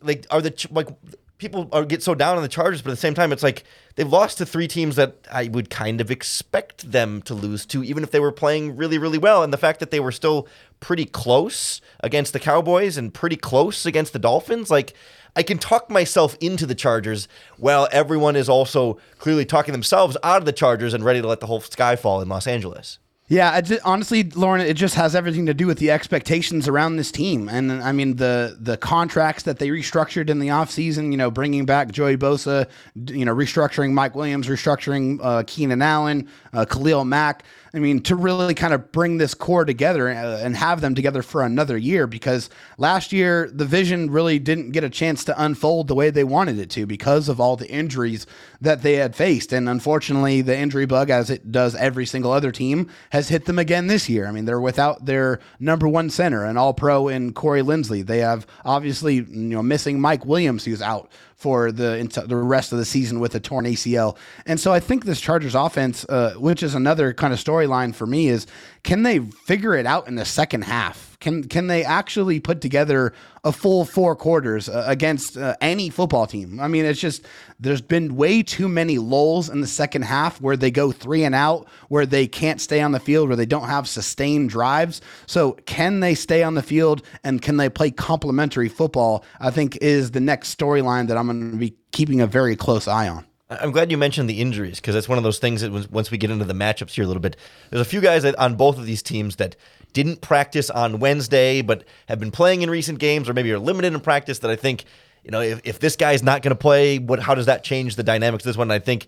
like 0.00 0.26
are 0.30 0.40
the 0.40 0.54
like 0.70 0.88
people 1.38 1.68
are 1.72 1.84
get 1.84 2.02
so 2.02 2.14
down 2.14 2.36
on 2.36 2.42
the 2.42 2.48
Chargers, 2.48 2.82
but 2.82 2.90
at 2.90 2.94
the 2.94 3.00
same 3.00 3.14
time 3.14 3.32
it's 3.32 3.42
like 3.42 3.64
they've 3.94 4.10
lost 4.10 4.38
to 4.38 4.46
three 4.46 4.68
teams 4.68 4.96
that 4.96 5.16
I 5.30 5.48
would 5.48 5.70
kind 5.70 6.00
of 6.00 6.10
expect 6.10 6.90
them 6.90 7.22
to 7.22 7.34
lose 7.34 7.64
to, 7.66 7.82
even 7.82 8.02
if 8.02 8.10
they 8.10 8.20
were 8.20 8.32
playing 8.32 8.76
really 8.76 8.98
really 8.98 9.18
well, 9.18 9.42
and 9.42 9.52
the 9.52 9.58
fact 9.58 9.80
that 9.80 9.90
they 9.90 10.00
were 10.00 10.12
still 10.12 10.46
pretty 10.80 11.04
close 11.04 11.80
against 12.00 12.32
the 12.32 12.40
Cowboys 12.40 12.96
and 12.96 13.14
pretty 13.14 13.36
close 13.36 13.86
against 13.86 14.12
the 14.12 14.18
Dolphins, 14.18 14.70
like. 14.70 14.94
I 15.36 15.44
can 15.44 15.58
talk 15.58 15.88
myself 15.88 16.36
into 16.40 16.66
the 16.66 16.74
Chargers 16.74 17.28
while 17.58 17.86
everyone 17.92 18.34
is 18.34 18.48
also 18.48 18.98
clearly 19.18 19.44
talking 19.44 19.70
themselves 19.70 20.16
out 20.24 20.38
of 20.38 20.46
the 20.46 20.52
Chargers 20.52 20.94
and 20.94 21.04
ready 21.04 21.20
to 21.20 21.28
let 21.28 21.38
the 21.38 21.46
whole 21.46 21.60
sky 21.60 21.94
fall 21.94 22.20
in 22.20 22.28
Los 22.28 22.48
Angeles. 22.48 22.98
Yeah, 23.30 23.52
I 23.52 23.60
ju- 23.60 23.78
honestly, 23.84 24.22
Lauren, 24.24 24.62
it 24.62 24.72
just 24.72 24.94
has 24.94 25.14
everything 25.14 25.44
to 25.46 25.54
do 25.54 25.66
with 25.66 25.78
the 25.78 25.90
expectations 25.90 26.66
around 26.66 26.96
this 26.96 27.12
team. 27.12 27.46
And 27.50 27.70
I 27.70 27.92
mean, 27.92 28.16
the 28.16 28.56
the 28.58 28.78
contracts 28.78 29.42
that 29.42 29.58
they 29.58 29.68
restructured 29.68 30.30
in 30.30 30.38
the 30.38 30.48
offseason, 30.48 31.10
you 31.10 31.18
know, 31.18 31.30
bringing 31.30 31.66
back 31.66 31.92
Joey 31.92 32.16
Bosa, 32.16 32.66
you 32.94 33.26
know, 33.26 33.34
restructuring 33.34 33.92
Mike 33.92 34.14
Williams, 34.14 34.46
restructuring 34.48 35.18
uh, 35.22 35.42
Keenan 35.46 35.82
Allen, 35.82 36.26
uh, 36.54 36.64
Khalil 36.64 37.04
Mack. 37.04 37.44
I 37.74 37.78
mean, 37.78 38.00
to 38.04 38.14
really 38.14 38.54
kind 38.54 38.72
of 38.72 38.92
bring 38.92 39.18
this 39.18 39.34
core 39.34 39.64
together 39.64 40.08
uh, 40.08 40.38
and 40.38 40.56
have 40.56 40.80
them 40.80 40.94
together 40.94 41.22
for 41.22 41.42
another 41.42 41.76
year 41.76 42.06
because 42.06 42.48
last 42.78 43.12
year 43.12 43.50
the 43.52 43.64
vision 43.64 44.10
really 44.10 44.38
didn't 44.38 44.70
get 44.70 44.84
a 44.84 44.90
chance 44.90 45.24
to 45.24 45.42
unfold 45.42 45.88
the 45.88 45.94
way 45.94 46.10
they 46.10 46.24
wanted 46.24 46.58
it 46.58 46.70
to 46.70 46.86
because 46.86 47.28
of 47.28 47.40
all 47.40 47.56
the 47.56 47.70
injuries 47.70 48.26
that 48.60 48.82
they 48.82 48.94
had 48.94 49.14
faced. 49.14 49.52
And 49.52 49.68
unfortunately, 49.68 50.40
the 50.40 50.56
injury 50.56 50.86
bug, 50.86 51.10
as 51.10 51.30
it 51.30 51.52
does 51.52 51.74
every 51.74 52.06
single 52.06 52.32
other 52.32 52.52
team, 52.52 52.90
has 53.10 53.28
hit 53.28 53.44
them 53.44 53.58
again 53.58 53.86
this 53.86 54.08
year. 54.08 54.26
I 54.26 54.32
mean, 54.32 54.46
they're 54.46 54.60
without 54.60 55.04
their 55.04 55.40
number 55.60 55.86
one 55.86 56.10
center, 56.10 56.44
an 56.44 56.56
all 56.56 56.74
pro 56.74 57.08
in 57.08 57.32
Corey 57.32 57.62
Linsley. 57.62 58.04
They 58.04 58.18
have 58.18 58.46
obviously, 58.64 59.16
you 59.16 59.26
know, 59.26 59.62
missing 59.62 60.00
Mike 60.00 60.24
Williams, 60.24 60.64
who's 60.64 60.82
out 60.82 61.10
for 61.38 61.70
the 61.70 62.24
the 62.26 62.36
rest 62.36 62.72
of 62.72 62.78
the 62.78 62.84
season 62.84 63.20
with 63.20 63.34
a 63.34 63.40
torn 63.40 63.64
ACL. 63.64 64.16
And 64.44 64.58
so 64.58 64.72
I 64.72 64.80
think 64.80 65.04
this 65.04 65.20
Chargers 65.20 65.54
offense, 65.54 66.04
uh, 66.08 66.34
which 66.34 66.64
is 66.64 66.74
another 66.74 67.14
kind 67.14 67.32
of 67.32 67.38
storyline 67.38 67.94
for 67.94 68.06
me, 68.06 68.28
is 68.28 68.46
can 68.82 69.02
they 69.02 69.18
figure 69.18 69.74
it 69.74 69.86
out 69.86 70.08
in 70.08 70.14
the 70.14 70.24
second 70.24 70.62
half? 70.62 71.16
Can 71.20 71.44
can 71.44 71.66
they 71.66 71.84
actually 71.84 72.38
put 72.38 72.60
together 72.60 73.12
a 73.42 73.50
full 73.50 73.84
four 73.84 74.14
quarters 74.14 74.68
uh, 74.68 74.84
against 74.86 75.36
uh, 75.36 75.56
any 75.60 75.90
football 75.90 76.26
team? 76.26 76.60
I 76.60 76.68
mean, 76.68 76.84
it's 76.84 77.00
just 77.00 77.24
there's 77.58 77.80
been 77.80 78.14
way 78.14 78.42
too 78.42 78.68
many 78.68 78.98
lulls 78.98 79.48
in 79.48 79.60
the 79.60 79.66
second 79.66 80.02
half 80.02 80.40
where 80.40 80.56
they 80.56 80.70
go 80.70 80.92
three 80.92 81.24
and 81.24 81.34
out, 81.34 81.66
where 81.88 82.06
they 82.06 82.28
can't 82.28 82.60
stay 82.60 82.80
on 82.80 82.92
the 82.92 83.00
field, 83.00 83.28
where 83.28 83.36
they 83.36 83.46
don't 83.46 83.68
have 83.68 83.88
sustained 83.88 84.50
drives. 84.50 85.00
So 85.26 85.52
can 85.66 86.00
they 86.00 86.14
stay 86.14 86.44
on 86.44 86.54
the 86.54 86.62
field 86.62 87.02
and 87.24 87.42
can 87.42 87.56
they 87.56 87.68
play 87.68 87.90
complementary 87.90 88.68
football? 88.68 89.24
I 89.40 89.50
think 89.50 89.76
is 89.80 90.12
the 90.12 90.20
next 90.20 90.56
storyline 90.56 91.08
that 91.08 91.16
I'm 91.16 91.26
going 91.26 91.50
to 91.50 91.56
be 91.56 91.74
keeping 91.90 92.20
a 92.20 92.28
very 92.28 92.54
close 92.54 92.86
eye 92.86 93.08
on. 93.08 93.26
I'm 93.50 93.72
glad 93.72 93.90
you 93.90 93.96
mentioned 93.96 94.28
the 94.28 94.40
injuries 94.40 94.78
because 94.78 94.94
that's 94.94 95.08
one 95.08 95.16
of 95.16 95.24
those 95.24 95.38
things 95.38 95.62
that 95.62 95.72
was, 95.72 95.90
once 95.90 96.10
we 96.10 96.18
get 96.18 96.30
into 96.30 96.44
the 96.44 96.52
matchups 96.52 96.90
here 96.90 97.04
a 97.04 97.06
little 97.06 97.22
bit, 97.22 97.36
there's 97.70 97.80
a 97.80 97.88
few 97.88 98.02
guys 98.02 98.22
that, 98.24 98.38
on 98.38 98.56
both 98.56 98.76
of 98.76 98.84
these 98.84 99.02
teams 99.02 99.36
that 99.36 99.56
didn't 99.94 100.20
practice 100.20 100.68
on 100.68 101.00
Wednesday 101.00 101.62
but 101.62 101.84
have 102.08 102.20
been 102.20 102.30
playing 102.30 102.60
in 102.60 102.68
recent 102.68 102.98
games 102.98 103.28
or 103.28 103.32
maybe 103.32 103.50
are 103.50 103.58
limited 103.58 103.94
in 103.94 104.00
practice 104.00 104.40
that 104.40 104.50
I 104.50 104.56
think, 104.56 104.84
you 105.24 105.30
know, 105.30 105.40
if, 105.40 105.62
if 105.64 105.78
this 105.78 105.96
guy's 105.96 106.22
not 106.22 106.42
going 106.42 106.50
to 106.50 106.60
play, 106.60 106.98
what 106.98 107.20
how 107.20 107.34
does 107.34 107.46
that 107.46 107.64
change 107.64 107.96
the 107.96 108.02
dynamics 108.02 108.44
of 108.44 108.50
this 108.50 108.56
one? 108.58 108.66
And 108.66 108.72
I 108.72 108.84
think 108.84 109.06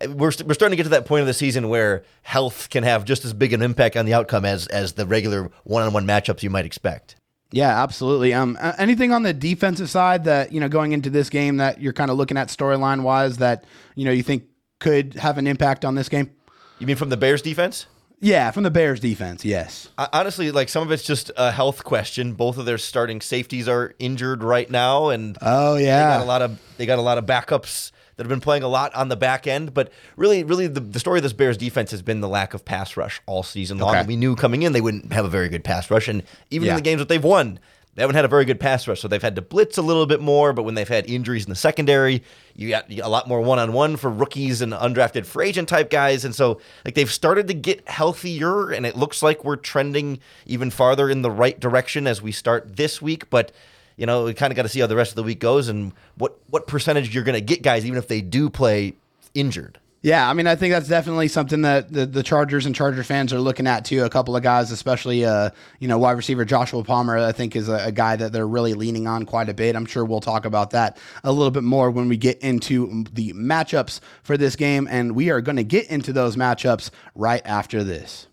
uh, 0.00 0.10
we're, 0.10 0.30
st- 0.30 0.48
we're 0.48 0.54
starting 0.54 0.72
to 0.72 0.76
get 0.76 0.84
to 0.84 0.90
that 0.90 1.04
point 1.04 1.20
of 1.20 1.26
the 1.26 1.34
season 1.34 1.68
where 1.68 2.02
health 2.22 2.70
can 2.70 2.84
have 2.84 3.04
just 3.04 3.26
as 3.26 3.34
big 3.34 3.52
an 3.52 3.60
impact 3.60 3.96
on 3.98 4.06
the 4.06 4.14
outcome 4.14 4.46
as 4.46 4.66
as 4.68 4.94
the 4.94 5.06
regular 5.06 5.50
one-on-one 5.64 6.06
matchups 6.06 6.42
you 6.42 6.48
might 6.48 6.64
expect. 6.64 7.16
Yeah, 7.52 7.82
absolutely. 7.82 8.32
Um, 8.34 8.58
anything 8.78 9.12
on 9.12 9.22
the 9.22 9.32
defensive 9.34 9.90
side 9.90 10.24
that 10.24 10.52
you 10.52 10.58
know 10.60 10.68
going 10.68 10.92
into 10.92 11.10
this 11.10 11.28
game 11.30 11.58
that 11.58 11.80
you're 11.80 11.92
kind 11.92 12.10
of 12.10 12.16
looking 12.16 12.36
at 12.36 12.48
storyline 12.48 13.02
wise 13.02 13.36
that 13.38 13.64
you 13.94 14.04
know 14.04 14.10
you 14.10 14.22
think 14.22 14.44
could 14.80 15.14
have 15.14 15.38
an 15.38 15.46
impact 15.46 15.84
on 15.84 15.94
this 15.94 16.08
game? 16.08 16.30
You 16.78 16.86
mean 16.86 16.96
from 16.96 17.10
the 17.10 17.16
Bears 17.16 17.42
defense? 17.42 17.86
Yeah, 18.24 18.52
from 18.52 18.62
the 18.62 18.70
Bears 18.70 19.00
defense, 19.00 19.44
yes. 19.44 19.88
I- 19.98 20.08
Honestly, 20.12 20.52
like 20.52 20.68
some 20.68 20.82
of 20.84 20.92
it's 20.92 21.02
just 21.02 21.30
a 21.36 21.50
health 21.50 21.82
question. 21.84 22.34
Both 22.34 22.56
of 22.56 22.66
their 22.66 22.78
starting 22.78 23.20
safeties 23.20 23.68
are 23.68 23.94
injured 23.98 24.42
right 24.44 24.70
now, 24.70 25.08
and 25.08 25.36
Oh 25.42 25.74
they 25.74 25.86
yeah, 25.86 26.18
got 26.18 26.22
a 26.22 26.24
lot 26.24 26.40
of 26.42 26.58
they 26.78 26.86
got 26.86 26.98
a 26.98 27.02
lot 27.02 27.18
of 27.18 27.26
backups 27.26 27.90
that 28.16 28.24
have 28.24 28.28
been 28.28 28.40
playing 28.40 28.62
a 28.62 28.68
lot 28.68 28.94
on 28.94 29.08
the 29.08 29.16
back 29.16 29.46
end. 29.46 29.74
But 29.74 29.90
really, 30.16 30.44
really, 30.44 30.66
the, 30.66 30.80
the 30.80 31.00
story 31.00 31.18
of 31.18 31.22
this 31.22 31.32
Bears 31.32 31.56
defense 31.56 31.90
has 31.90 32.02
been 32.02 32.20
the 32.20 32.28
lack 32.28 32.54
of 32.54 32.64
pass 32.64 32.96
rush 32.96 33.20
all 33.26 33.42
season 33.42 33.78
long. 33.78 33.94
Okay. 33.96 34.06
We 34.06 34.16
knew 34.16 34.36
coming 34.36 34.62
in 34.62 34.72
they 34.72 34.80
wouldn't 34.80 35.12
have 35.12 35.24
a 35.24 35.28
very 35.30 35.48
good 35.48 35.64
pass 35.64 35.90
rush, 35.90 36.08
and 36.08 36.22
even 36.50 36.66
Yeah. 36.66 36.72
in 36.72 36.76
the 36.76 36.82
games 36.82 37.00
that 37.00 37.08
they've 37.08 37.22
won, 37.22 37.58
they 37.94 38.00
haven't 38.02 38.16
had 38.16 38.24
a 38.24 38.28
very 38.28 38.46
good 38.46 38.58
pass 38.58 38.88
rush. 38.88 39.00
So 39.02 39.08
they've 39.08 39.20
had 39.20 39.36
to 39.36 39.42
blitz 39.42 39.76
a 39.76 39.82
little 39.82 40.06
bit 40.06 40.20
more. 40.22 40.54
But 40.54 40.62
when 40.62 40.74
they've 40.74 40.88
had 40.88 41.10
injuries 41.10 41.44
in 41.44 41.50
the 41.50 41.54
secondary, 41.56 42.22
you 42.56 42.70
got 42.70 42.90
a 42.90 43.06
lot 43.08 43.28
more 43.28 43.42
one 43.42 43.58
on 43.58 43.74
one 43.74 43.96
for 43.98 44.08
rookies 44.08 44.62
and 44.62 44.72
undrafted 44.72 45.26
free 45.26 45.48
agent 45.48 45.68
type 45.68 45.90
guys. 45.90 46.24
And 46.24 46.34
so 46.34 46.58
like 46.86 46.94
they've 46.94 47.12
started 47.12 47.48
to 47.48 47.54
get 47.54 47.86
healthier, 47.86 48.70
and 48.70 48.86
it 48.86 48.96
looks 48.96 49.22
like 49.22 49.44
we're 49.44 49.56
trending 49.56 50.20
even 50.46 50.70
farther 50.70 51.10
in 51.10 51.20
the 51.20 51.30
right 51.30 51.60
direction 51.60 52.06
as 52.06 52.22
we 52.22 52.32
start 52.32 52.76
this 52.76 53.02
week. 53.02 53.28
But 53.28 53.52
you 53.96 54.06
know, 54.06 54.24
we 54.24 54.34
kind 54.34 54.52
of 54.52 54.56
got 54.56 54.62
to 54.62 54.68
see 54.68 54.80
how 54.80 54.86
the 54.86 54.96
rest 54.96 55.12
of 55.12 55.16
the 55.16 55.22
week 55.22 55.40
goes 55.40 55.68
and 55.68 55.92
what 56.16 56.38
what 56.48 56.66
percentage 56.66 57.14
you're 57.14 57.24
going 57.24 57.34
to 57.34 57.40
get 57.40 57.62
guys, 57.62 57.84
even 57.84 57.98
if 57.98 58.08
they 58.08 58.20
do 58.20 58.50
play 58.50 58.94
injured. 59.34 59.78
Yeah, 60.04 60.28
I 60.28 60.32
mean, 60.32 60.48
I 60.48 60.56
think 60.56 60.72
that's 60.72 60.88
definitely 60.88 61.28
something 61.28 61.62
that 61.62 61.92
the, 61.92 62.06
the 62.06 62.24
Chargers 62.24 62.66
and 62.66 62.74
Charger 62.74 63.04
fans 63.04 63.32
are 63.32 63.38
looking 63.38 63.68
at 63.68 63.84
too. 63.84 64.02
A 64.02 64.10
couple 64.10 64.34
of 64.34 64.42
guys, 64.42 64.72
especially 64.72 65.24
uh, 65.24 65.50
you 65.78 65.86
know, 65.86 65.96
wide 65.96 66.16
receiver 66.16 66.44
Joshua 66.44 66.82
Palmer, 66.82 67.16
I 67.18 67.30
think 67.30 67.54
is 67.54 67.68
a, 67.68 67.86
a 67.86 67.92
guy 67.92 68.16
that 68.16 68.32
they're 68.32 68.48
really 68.48 68.74
leaning 68.74 69.06
on 69.06 69.24
quite 69.26 69.48
a 69.48 69.54
bit. 69.54 69.76
I'm 69.76 69.86
sure 69.86 70.04
we'll 70.04 70.20
talk 70.20 70.44
about 70.44 70.70
that 70.70 70.98
a 71.22 71.30
little 71.30 71.52
bit 71.52 71.62
more 71.62 71.88
when 71.88 72.08
we 72.08 72.16
get 72.16 72.40
into 72.40 73.04
the 73.12 73.32
matchups 73.34 74.00
for 74.24 74.36
this 74.36 74.56
game, 74.56 74.88
and 74.90 75.14
we 75.14 75.30
are 75.30 75.40
going 75.40 75.56
to 75.56 75.64
get 75.64 75.86
into 75.86 76.12
those 76.12 76.34
matchups 76.34 76.90
right 77.14 77.42
after 77.44 77.84
this. 77.84 78.26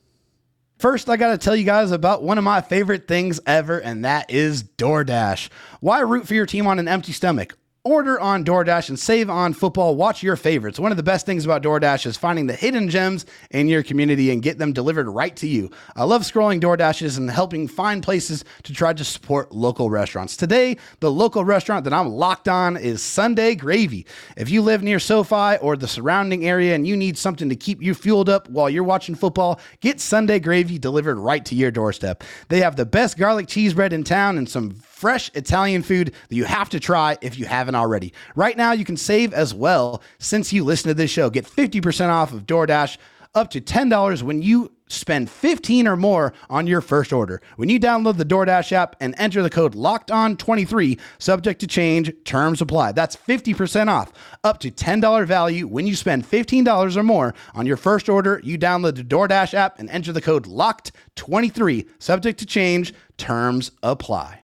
First, 0.79 1.09
I 1.09 1.17
got 1.17 1.31
to 1.31 1.37
tell 1.37 1.57
you 1.57 1.65
guys 1.65 1.91
about 1.91 2.23
one 2.23 2.37
of 2.37 2.45
my 2.45 2.61
favorite 2.61 3.05
things 3.05 3.41
ever, 3.45 3.79
and 3.79 4.05
that 4.05 4.31
is 4.31 4.63
DoorDash. 4.63 5.49
Why 5.81 5.99
root 5.99 6.25
for 6.25 6.33
your 6.35 6.45
team 6.45 6.67
on 6.67 6.79
an 6.79 6.87
empty 6.87 7.11
stomach? 7.11 7.57
Order 7.89 8.19
on 8.19 8.45
DoorDash 8.45 8.89
and 8.89 8.99
save 8.99 9.31
on 9.31 9.51
football. 9.51 9.95
Watch 9.95 10.21
your 10.21 10.35
favorites. 10.35 10.79
One 10.79 10.91
of 10.91 10.97
the 10.97 11.01
best 11.01 11.25
things 11.25 11.43
about 11.43 11.63
DoorDash 11.63 12.05
is 12.05 12.17
finding 12.17 12.45
the 12.45 12.53
hidden 12.53 12.87
gems 12.87 13.25
in 13.49 13.67
your 13.67 13.81
community 13.81 14.29
and 14.29 14.43
get 14.43 14.59
them 14.59 14.73
delivered 14.73 15.09
right 15.09 15.35
to 15.37 15.47
you. 15.47 15.71
I 15.95 16.03
love 16.03 16.21
scrolling 16.21 16.61
DoorDashes 16.61 17.17
and 17.17 17.31
helping 17.31 17.67
find 17.67 18.03
places 18.03 18.45
to 18.61 18.73
try 18.73 18.93
to 18.93 19.03
support 19.03 19.53
local 19.53 19.89
restaurants. 19.89 20.37
Today, 20.37 20.77
the 20.99 21.11
local 21.11 21.43
restaurant 21.43 21.83
that 21.85 21.93
I'm 21.93 22.09
locked 22.09 22.47
on 22.47 22.77
is 22.77 23.01
Sunday 23.01 23.55
Gravy. 23.55 24.05
If 24.37 24.51
you 24.51 24.61
live 24.61 24.83
near 24.83 24.99
SoFi 24.99 25.57
or 25.57 25.75
the 25.75 25.87
surrounding 25.87 26.45
area 26.45 26.75
and 26.75 26.85
you 26.85 26.95
need 26.95 27.17
something 27.17 27.49
to 27.49 27.55
keep 27.55 27.81
you 27.81 27.95
fueled 27.95 28.29
up 28.29 28.47
while 28.51 28.69
you're 28.69 28.83
watching 28.83 29.15
football, 29.15 29.59
get 29.81 29.99
Sunday 29.99 30.37
Gravy 30.37 30.77
delivered 30.77 31.17
right 31.17 31.43
to 31.45 31.55
your 31.55 31.71
doorstep. 31.71 32.23
They 32.49 32.59
have 32.59 32.75
the 32.75 32.85
best 32.85 33.17
garlic 33.17 33.47
cheese 33.47 33.73
bread 33.73 33.93
in 33.93 34.03
town 34.03 34.37
and 34.37 34.47
some 34.47 34.75
fresh 34.99 35.31
Italian 35.33 35.81
food 35.81 36.13
that 36.27 36.35
you 36.35 36.43
have 36.43 36.67
to 36.69 36.79
try 36.79 37.17
if 37.21 37.39
you 37.39 37.45
haven't 37.45 37.75
already. 37.75 38.11
Right 38.35 38.57
now, 38.57 38.73
you 38.73 38.83
can 38.83 38.97
save 38.97 39.33
as 39.33 39.53
well 39.53 40.01
since 40.17 40.51
you 40.51 40.65
listen 40.65 40.89
to 40.89 40.93
this 40.93 41.09
show. 41.09 41.29
Get 41.29 41.45
50% 41.45 42.09
off 42.09 42.33
of 42.33 42.45
DoorDash 42.45 42.97
up 43.33 43.49
to 43.51 43.61
$10 43.61 44.23
when 44.23 44.41
you 44.41 44.73
spend 44.87 45.29
15 45.29 45.87
or 45.87 45.95
more 45.95 46.33
on 46.49 46.67
your 46.67 46.81
first 46.81 47.13
order. 47.13 47.41
When 47.55 47.69
you 47.69 47.79
download 47.79 48.17
the 48.17 48.25
DoorDash 48.25 48.73
app 48.73 48.97
and 48.99 49.15
enter 49.17 49.41
the 49.41 49.49
code 49.49 49.73
locked 49.73 50.11
on 50.11 50.35
23, 50.35 50.97
subject 51.19 51.61
to 51.61 51.67
change, 51.67 52.11
terms 52.25 52.59
apply. 52.59 52.91
That's 52.91 53.15
50% 53.15 53.87
off, 53.87 54.11
up 54.43 54.59
to 54.59 54.71
$10 54.71 55.25
value 55.25 55.65
when 55.67 55.87
you 55.87 55.95
spend 55.95 56.25
$15 56.25 56.97
or 56.97 57.03
more 57.03 57.33
on 57.53 57.65
your 57.65 57.77
first 57.77 58.09
order. 58.09 58.41
You 58.43 58.57
download 58.57 58.95
the 58.95 59.03
DoorDash 59.03 59.53
app 59.53 59.79
and 59.79 59.89
enter 59.91 60.11
the 60.11 60.21
code 60.21 60.45
locked 60.45 60.91
23, 61.15 61.87
subject 61.99 62.39
to 62.39 62.45
change, 62.45 62.93
terms 63.17 63.71
apply. 63.81 64.43